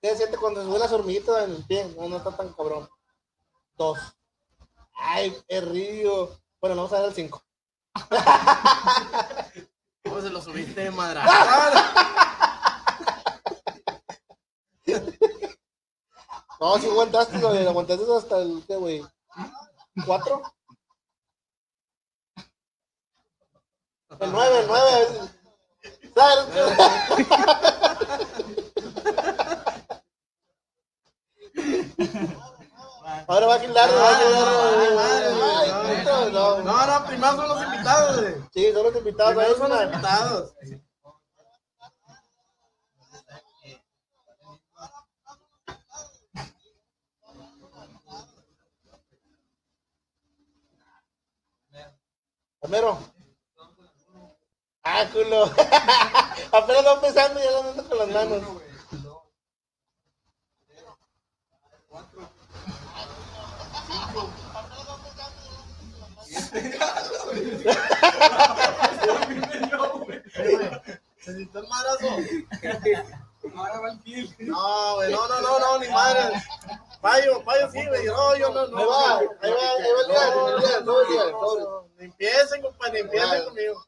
[0.00, 1.94] ¿Qué siente cuando se sube las hormiguitas en el pie?
[1.96, 2.88] No, no está tan cabrón.
[3.76, 3.98] Dos.
[4.94, 6.30] Ay, es río.
[6.60, 7.42] Bueno, vamos a dar el cinco.
[10.04, 11.20] ¿Cómo se lo subiste, madre?
[16.62, 19.02] No, si aguantaste, güey, aguantaste hasta el, ¿qué, güey?
[20.06, 20.40] ¿Cuatro?
[24.20, 25.08] El nueve, el nueve.
[26.14, 26.46] ¿Sabes?
[33.26, 34.12] Ahora va a Gilardo, va a
[36.30, 36.62] no.
[36.62, 38.34] No, primero son los invitados, güey.
[38.54, 39.34] Sí, son los invitados.
[39.34, 40.54] Primero son los invitados.
[52.62, 52.96] Primero.
[54.84, 55.42] Ah, culo.
[56.52, 58.42] Apenas va empezando y ya lo ando con las manos.
[71.18, 72.16] Se sintió el madrazo.
[73.56, 74.34] Ahora va el kill.
[74.38, 76.42] No, güey, no, no, no, no, ni madre.
[77.00, 78.04] Payo, payo sí, güey.
[78.06, 78.78] No, yo no, no.
[78.78, 81.30] Ahí va, ahí va, ahí va el día, No, el día, todo el día, no,
[81.30, 81.70] todo el día.
[81.70, 83.84] no, Ni empiecen, compadre, empiecen conmigo.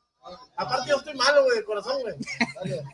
[0.57, 2.15] Aparte, yo estoy malo, güey, de corazón, güey.
[2.55, 2.85] Dale.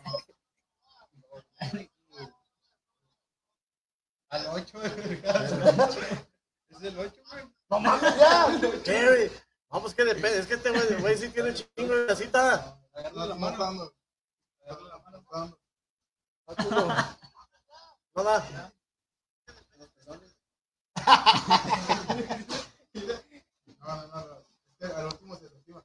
[4.31, 7.45] Al 8, Es el 8, güey.
[7.69, 8.47] No mames, ya.
[8.85, 9.31] ¿Qué, güey?
[9.73, 10.39] No, pues que depende.
[10.39, 12.79] Es que este güey, güey sí tiene chingo de casita.
[12.95, 13.65] Agarra la mano.
[13.65, 13.91] Agarra
[14.67, 14.99] la
[15.31, 15.59] mano.
[16.57, 16.87] Dando.
[16.87, 16.95] No.
[23.81, 24.37] No, no, no, no.
[24.69, 25.85] Este, al último se lastima.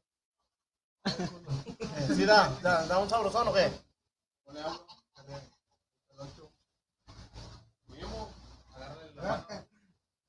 [2.15, 3.71] Sí, da, da, da un sabrosón o qué?
[4.43, 4.85] Pone algo.
[6.09, 6.51] El 8.
[7.87, 8.29] Mínimo.
[8.75, 9.45] Agarra la mano.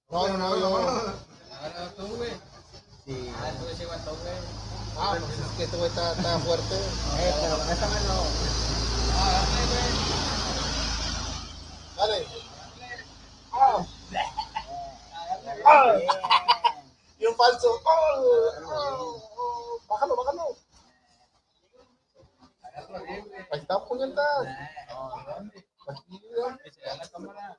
[0.09, 0.79] No, no, no, yo.
[1.53, 2.33] Agarra tú, güey.
[3.05, 3.33] Sí.
[3.37, 4.35] Ah, tú ese aguantó, güey.
[4.99, 6.75] Ah, pues es que este güey está, está fuerte.
[6.75, 8.25] Eh, pero préstamelo.
[11.97, 12.27] Dale.
[13.53, 13.87] Ah.
[15.65, 15.95] Ah.
[17.19, 17.81] Y un falso.
[17.85, 19.81] Oh, oh, oh.
[19.89, 20.57] Bájalo, bájalo.
[23.51, 24.47] Ahí está, puñetas.
[25.89, 26.21] Aquí,
[26.85, 27.59] la cámara.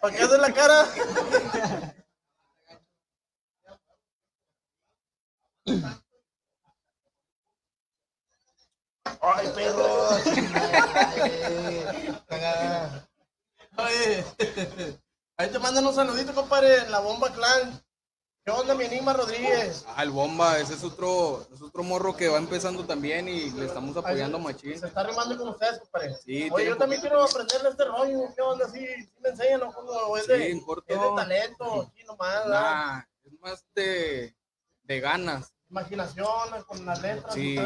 [0.00, 0.86] ¿Para qué haces la cara?
[9.22, 10.08] Ay, perro.
[12.28, 12.64] Ay.
[13.76, 14.24] Oye,
[15.36, 17.82] ahí te mandan un saludito, compadre, en la bomba clan.
[18.44, 19.84] ¿Qué onda, mi Enigma Rodríguez?
[19.88, 23.66] Ah, el bomba, ese es otro, es otro morro que va empezando también y le
[23.66, 24.78] estamos apoyando machín.
[24.78, 26.14] Se está rimando con ustedes, compadre.
[26.24, 28.20] Sí, Oye, yo también quiero aprenderle este rollo.
[28.34, 28.66] ¿Qué onda?
[28.70, 29.72] Sí, sí me enseñan, ¿no?
[29.72, 30.84] ¿Cómo es, Sí, de, en corto.
[30.88, 32.60] es de talento, aquí nomás, ¿verdad?
[32.62, 34.34] Nah, es más de,
[34.84, 35.52] de ganas.
[35.70, 37.58] Imaginación, con las letras y Sí,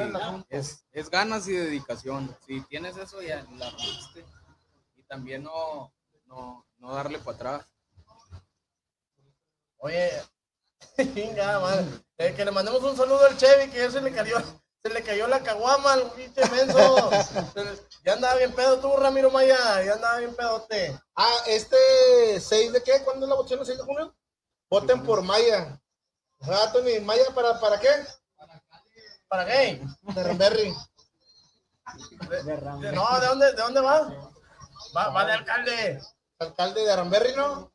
[0.48, 2.36] es, es ganas y dedicación.
[2.46, 4.24] Si tienes eso, ya la rompiste.
[4.96, 5.92] Y también no,
[6.26, 7.66] no, no darle para atrás.
[9.78, 10.10] Oye,
[11.14, 11.86] chinga, madre.
[12.18, 14.36] Eh, que le mandemos un saludo al Chevy, que ya se le cayó,
[14.82, 17.10] se le cayó la caguama al pinche menso.
[18.04, 20.98] Ya andaba bien pedo tú, Ramiro Maya, ya andaba bien pedote.
[21.16, 23.02] Ah, este 6 de qué?
[23.02, 23.60] ¿Cuándo es la votación?
[23.60, 24.14] ¿El 6 de junio?
[24.68, 25.80] Voten por Maya.
[26.50, 27.88] Ah, Tony, ¿Maya para, para qué?
[29.28, 29.80] ¿Para qué?
[30.14, 30.74] De Ramberry.
[32.28, 34.30] De- no, ¿de dónde, de dónde va?
[34.96, 36.00] Va, va de alcalde.
[36.38, 37.72] Alcalde de Aramberry, ¿no?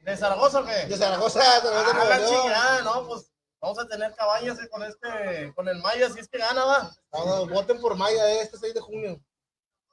[0.00, 0.86] ¿De Zaragoza o qué?
[0.86, 5.78] De Zaragoza, de Ah, chingada, no, pues vamos a tener cabañas con este, con el
[5.80, 6.90] Maya, si es que gana, va.
[7.12, 9.20] No, no, voten por Maya eh, este 6 de junio.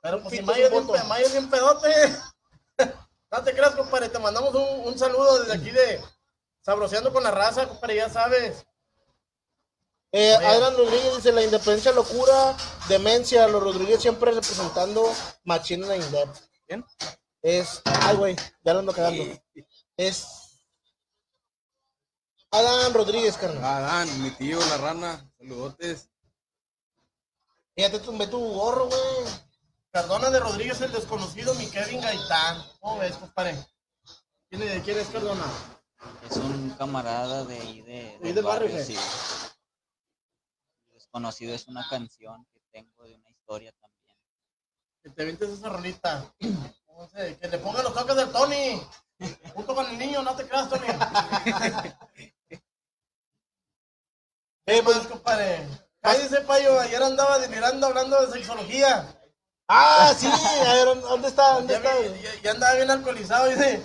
[0.02, 1.90] Pero pues si Maya es bien, Maya es bien pedote.
[3.32, 6.04] No te creas, compadre, te mandamos un, un saludo desde aquí de
[6.70, 8.64] Sabroseando con la raza, compadre, ya sabes.
[10.12, 10.36] Eh.
[10.36, 12.56] Adrián Rodríguez dice, la independencia, locura,
[12.88, 15.12] demencia, los Rodríguez siempre representando
[15.46, 16.30] machín en la Indep.
[16.68, 16.86] ¿Quién?
[17.42, 19.24] Es, ay güey, ya lo ando cagando.
[19.98, 20.28] Es
[22.52, 23.82] Adán Rodríguez, carnal.
[23.82, 26.12] Dan, mi tío, la rana, saludotes.
[27.78, 29.34] Ya te tumbé tu gorro, güey.
[29.90, 32.64] Cardona de Rodríguez, el desconocido, mi Kevin Gaitán.
[32.80, 33.58] ¿Cómo ves, compadre?
[34.52, 35.79] ¿Quién es, quién es Cardona?
[36.30, 38.84] Es un camarada de ahí de, ¿Y del barrio, qué?
[38.86, 38.98] sí.
[40.94, 44.18] Desconocido es una canción que tengo de una historia también.
[45.04, 46.26] Que te ventes esa rolita.
[46.40, 48.82] No sé, que le pongan los toques del Tony.
[49.54, 50.88] Junto con el niño, no te creas, Tony.
[54.66, 55.68] ¿Qué más, compadre?
[56.02, 56.80] Cállese, payo.
[56.80, 59.16] Ayer andaba delirando hablando de sexología.
[59.68, 61.54] Ah, sí, a ver, ¿dónde está?
[61.56, 61.96] ¿Dónde Ya, está?
[62.00, 63.84] vi- ya- ya andaba bien alcoholizado, dice.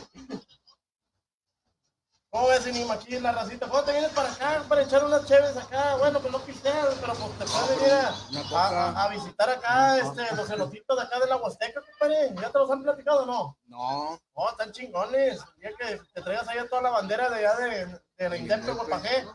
[2.34, 3.68] ¿Cómo ves, Inima, aquí en la racita?
[3.68, 5.94] ¿Cuándo te vienes para acá para echar unas cheves acá?
[6.00, 9.98] Bueno, pues no pisteas, pero pues te puedes venir a, a- a- a visitar acá
[9.98, 12.34] este, los elotitos de acá de la Huasteca, compadre.
[12.34, 13.56] ¿Ya te los han platicado o no?
[13.68, 15.38] No, No, están chingones.
[15.62, 18.72] Ya que te traigas allá toda la bandera de allá de, de la Indep de
[18.72, 19.28] Guapajé.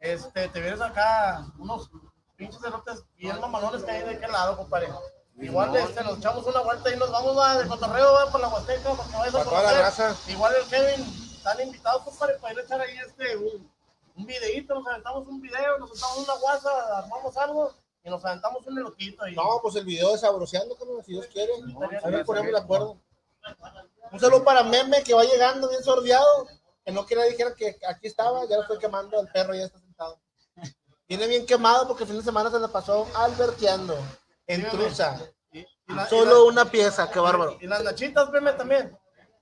[0.00, 1.90] Este, te vienes acá unos
[2.36, 4.88] pinches elotes bien mamalones que hay de aquel lado, compadre.
[5.38, 8.48] Igual este, nos echamos una vuelta y nos vamos va, de cotorreo va, por la
[8.48, 9.84] Huasteca para que vayas a Para conocer.
[10.28, 13.70] Igual el Kevin, están invitados, compadre, para ir a echar ahí este, un,
[14.16, 17.74] un videíto, nos aventamos un video, nos aventamos una guasa, armamos algo
[18.04, 19.26] y nos aventamos un elotito.
[19.26, 21.52] Y, No, pues el video de Sabroseando, carnal, si Dios quiere.
[22.04, 22.98] Ahí nos ponemos de acuerdo.
[24.10, 26.46] Un saludo para Meme que va llegando bien sordeado.
[26.84, 29.78] Que no quería dijeran que aquí estaba, ya lo estoy quemando, el perro ya está
[29.78, 30.18] sentado.
[31.06, 33.96] Viene bien quemado porque el fin de semana se la pasó alberteando
[34.46, 35.18] en truza.
[36.08, 37.56] Solo una pieza, qué bárbaro.
[37.60, 38.96] Y las nachitas, veme también.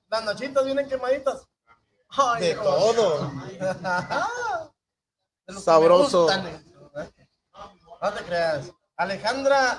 [0.08, 1.46] Las nachitas vienen quemaditas.
[2.08, 2.62] Ay, De no.
[2.62, 3.32] todo.
[5.46, 6.28] De Sabroso.
[8.02, 8.72] No te creas.
[8.96, 9.78] Alejandra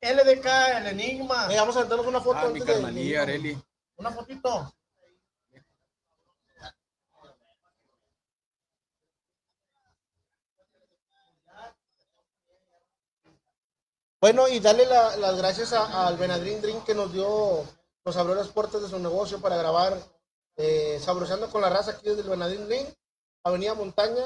[0.00, 0.46] LDK,
[0.78, 1.52] el enigma.
[1.52, 3.62] Eh, vamos a aventarnos una foto ah, mi antes de- carnalía, Areli.
[3.96, 4.72] Una fotito.
[14.20, 17.64] Bueno, y darle la- las gracias a- al Benadrín Drink que nos dio,
[18.04, 19.96] nos abrió las puertas de su negocio para grabar
[20.56, 22.88] eh, Sabroseando con la raza aquí desde el Benadrín Drink,
[23.44, 24.24] Avenida Montaña,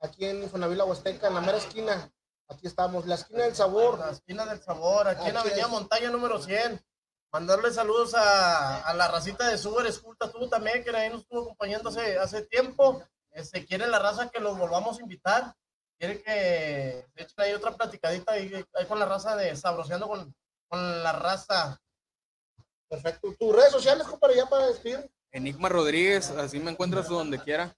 [0.00, 2.12] aquí en Infonavila Huasteca, en la mera esquina.
[2.48, 3.98] Aquí estamos, la esquina del sabor.
[3.98, 5.70] La esquina del sabor, aquí en Aquí Avenida es.
[5.70, 6.80] Montaña número 100.
[7.32, 11.42] Mandarle saludos a, a la racita de Suber Esculta, tú también, que ahí nos estuvo
[11.42, 13.04] acompañando hace, hace tiempo.
[13.30, 15.54] Este, quiere la raza que los volvamos a invitar.
[15.96, 16.32] Quiere que
[17.14, 20.34] de hecho hay otra platicadita ahí, ahí con la raza de Sabroseando con,
[20.68, 21.80] con la raza.
[22.88, 23.32] Perfecto.
[23.38, 25.08] Tus redes sociales, compadre, ya para despedir.
[25.32, 27.76] Enigma Rodríguez, así me encuentras tú donde quiera.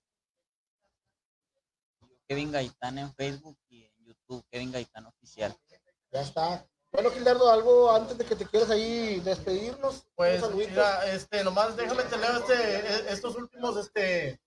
[2.26, 5.54] Kevin Gaitán en Facebook y en YouTube, Kevin Gaitán Oficial.
[6.10, 6.66] Ya está.
[6.90, 10.06] Bueno, Gildardo, algo antes de que te quieras ahí despedirnos.
[10.14, 14.38] Pues, mira, este, nomás déjame te leo este, estos últimos, este,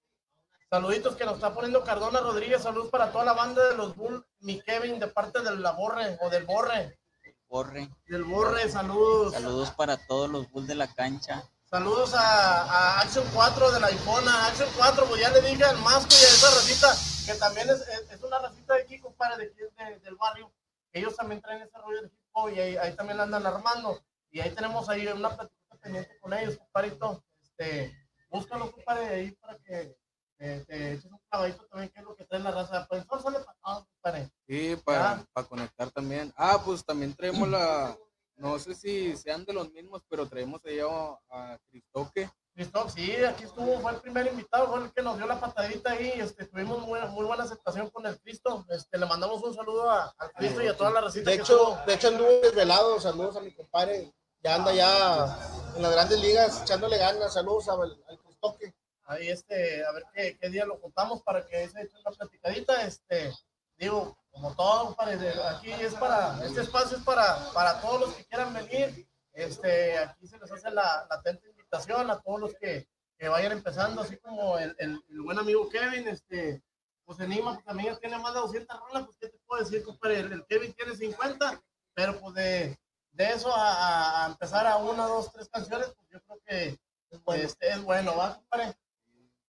[0.69, 2.61] saluditos que nos está poniendo Cardona Rodríguez.
[2.61, 6.17] Saludos para toda la banda de los Bull, mi Kevin, de parte de la Borre,
[6.21, 6.99] o del Borre.
[7.47, 7.89] Borre.
[8.07, 9.33] Del Borre, saludos.
[9.33, 11.49] Saludos para todos los Bulls de la cancha.
[11.69, 15.63] Saludos a, a Action 4 de la iPhone, a Action 4, pues ya le dije
[15.63, 16.95] al Masco y a esa racita,
[17.25, 20.51] que también es, es, es una racita de aquí, compadre, de aquí de- del barrio,
[20.93, 23.99] ellos también traen ese rollo de hip hop y ahí, ahí también la andan armando.
[24.31, 27.23] Y ahí tenemos ahí una plática pendiente con ellos, compadrito.
[27.43, 27.93] Este,
[28.29, 29.97] búscalo, compadre, ahí para que
[30.39, 32.85] eh, te eches un clavadito también, que es lo que trae la raza.
[32.87, 34.29] Pues sale para todos, compadre.
[34.47, 36.33] Sí, para, para conectar también.
[36.37, 37.97] Ah, pues también traemos la,
[38.37, 40.85] no sé si sean de los mismos, pero traemos allá
[41.29, 42.29] a Cristoque.
[42.55, 45.91] Listo, sí, aquí estuvo, fue el primer invitado, fue el que nos dio la patadita
[45.91, 49.89] ahí, este, tuvimos muy, muy buena aceptación con el Cristo, este, le mandamos un saludo
[49.91, 51.85] a- al Cristo y a toda la recita De hecho, estuvo.
[51.85, 55.37] de hecho anduve desvelado, saludos a mi compadre, ya anda ya
[55.75, 58.73] en las grandes ligas echándole ganas, saludos al, al Cristoque.
[59.07, 62.85] ahí este, a ver qué, qué día lo juntamos para que se eche una platicadita,
[62.87, 63.33] este,
[63.77, 68.53] digo, como todo, aquí es para, este espacio es para, para todos los que quieran
[68.53, 72.85] venir, este, aquí se les hace la, la atenta invitación a todos los que,
[73.17, 76.61] que vayan empezando, así como el, el, el buen amigo Kevin, este,
[77.05, 79.83] pues Enigma pues, también ya tiene más de 200 rolas, pues qué te puedo decir,
[79.83, 81.63] compadre, el, el Kevin tiene 50,
[81.93, 82.77] pero pues de,
[83.11, 86.77] de eso a, a- a empezar a una, dos, tres canciones, pues yo creo que
[87.09, 87.41] Es bueno.
[87.43, 88.75] este, es bueno, ¿va, compadre?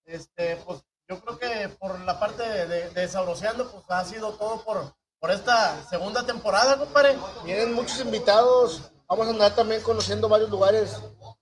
[0.05, 4.33] Este, pues yo creo que por la parte de, de, de Sabroseando, pues ha sido
[4.35, 7.17] todo por, por esta segunda temporada, compadre.
[7.45, 10.97] Vienen muchos invitados, vamos a andar también conociendo varios lugares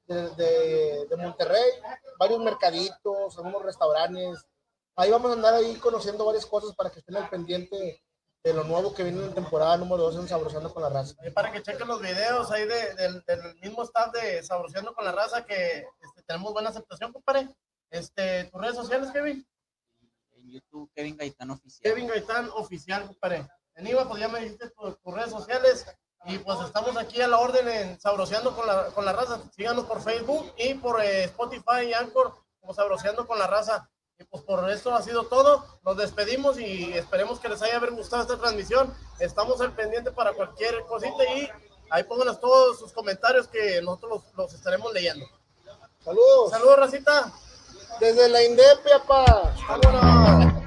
[0.06, 1.70] de, de- de Monterrey,
[2.18, 4.44] varios mercaditos, algunos restaurantes.
[4.96, 8.02] Ahí vamos a andar ahí conociendo varias cosas para que estén al pendiente
[8.44, 11.14] de lo nuevo que viene en temporada número 2 en Sabrosando con la Raza.
[11.34, 15.12] Para que chequen los videos ahí de- del, del mismo staff de Sabroseando con la
[15.12, 17.48] Raza, que este, tenemos buena aceptación, compadre.
[17.90, 19.46] Este, tus redes sociales, Kevin.
[20.44, 21.80] En YouTube, Kevin Gaitán Oficial.
[21.82, 23.48] Kevin Gaitán Oficial, compadre.
[23.76, 25.86] En IVA, pues ya me dijiste tus redes sociales.
[26.26, 29.40] Y pues estamos aquí a la orden en Sabroseando con la, con la Raza.
[29.56, 33.90] Síganos por Facebook y por eh, Spotify y Anchor como Sabroseando con la Raza.
[34.18, 35.64] Y pues por esto ha sido todo.
[35.82, 38.94] Nos despedimos y esperemos que les haya gustado esta transmisión.
[39.20, 41.48] Estamos al pendiente para cualquier cosita y
[41.90, 45.26] ahí pónganos todos sus comentarios que nosotros los, los estaremos leyendo.
[46.00, 46.50] Saludos.
[46.50, 47.32] Saludos, Racita.
[48.00, 49.52] Desde la Indepia, pa.
[49.68, 50.63] Vámonos.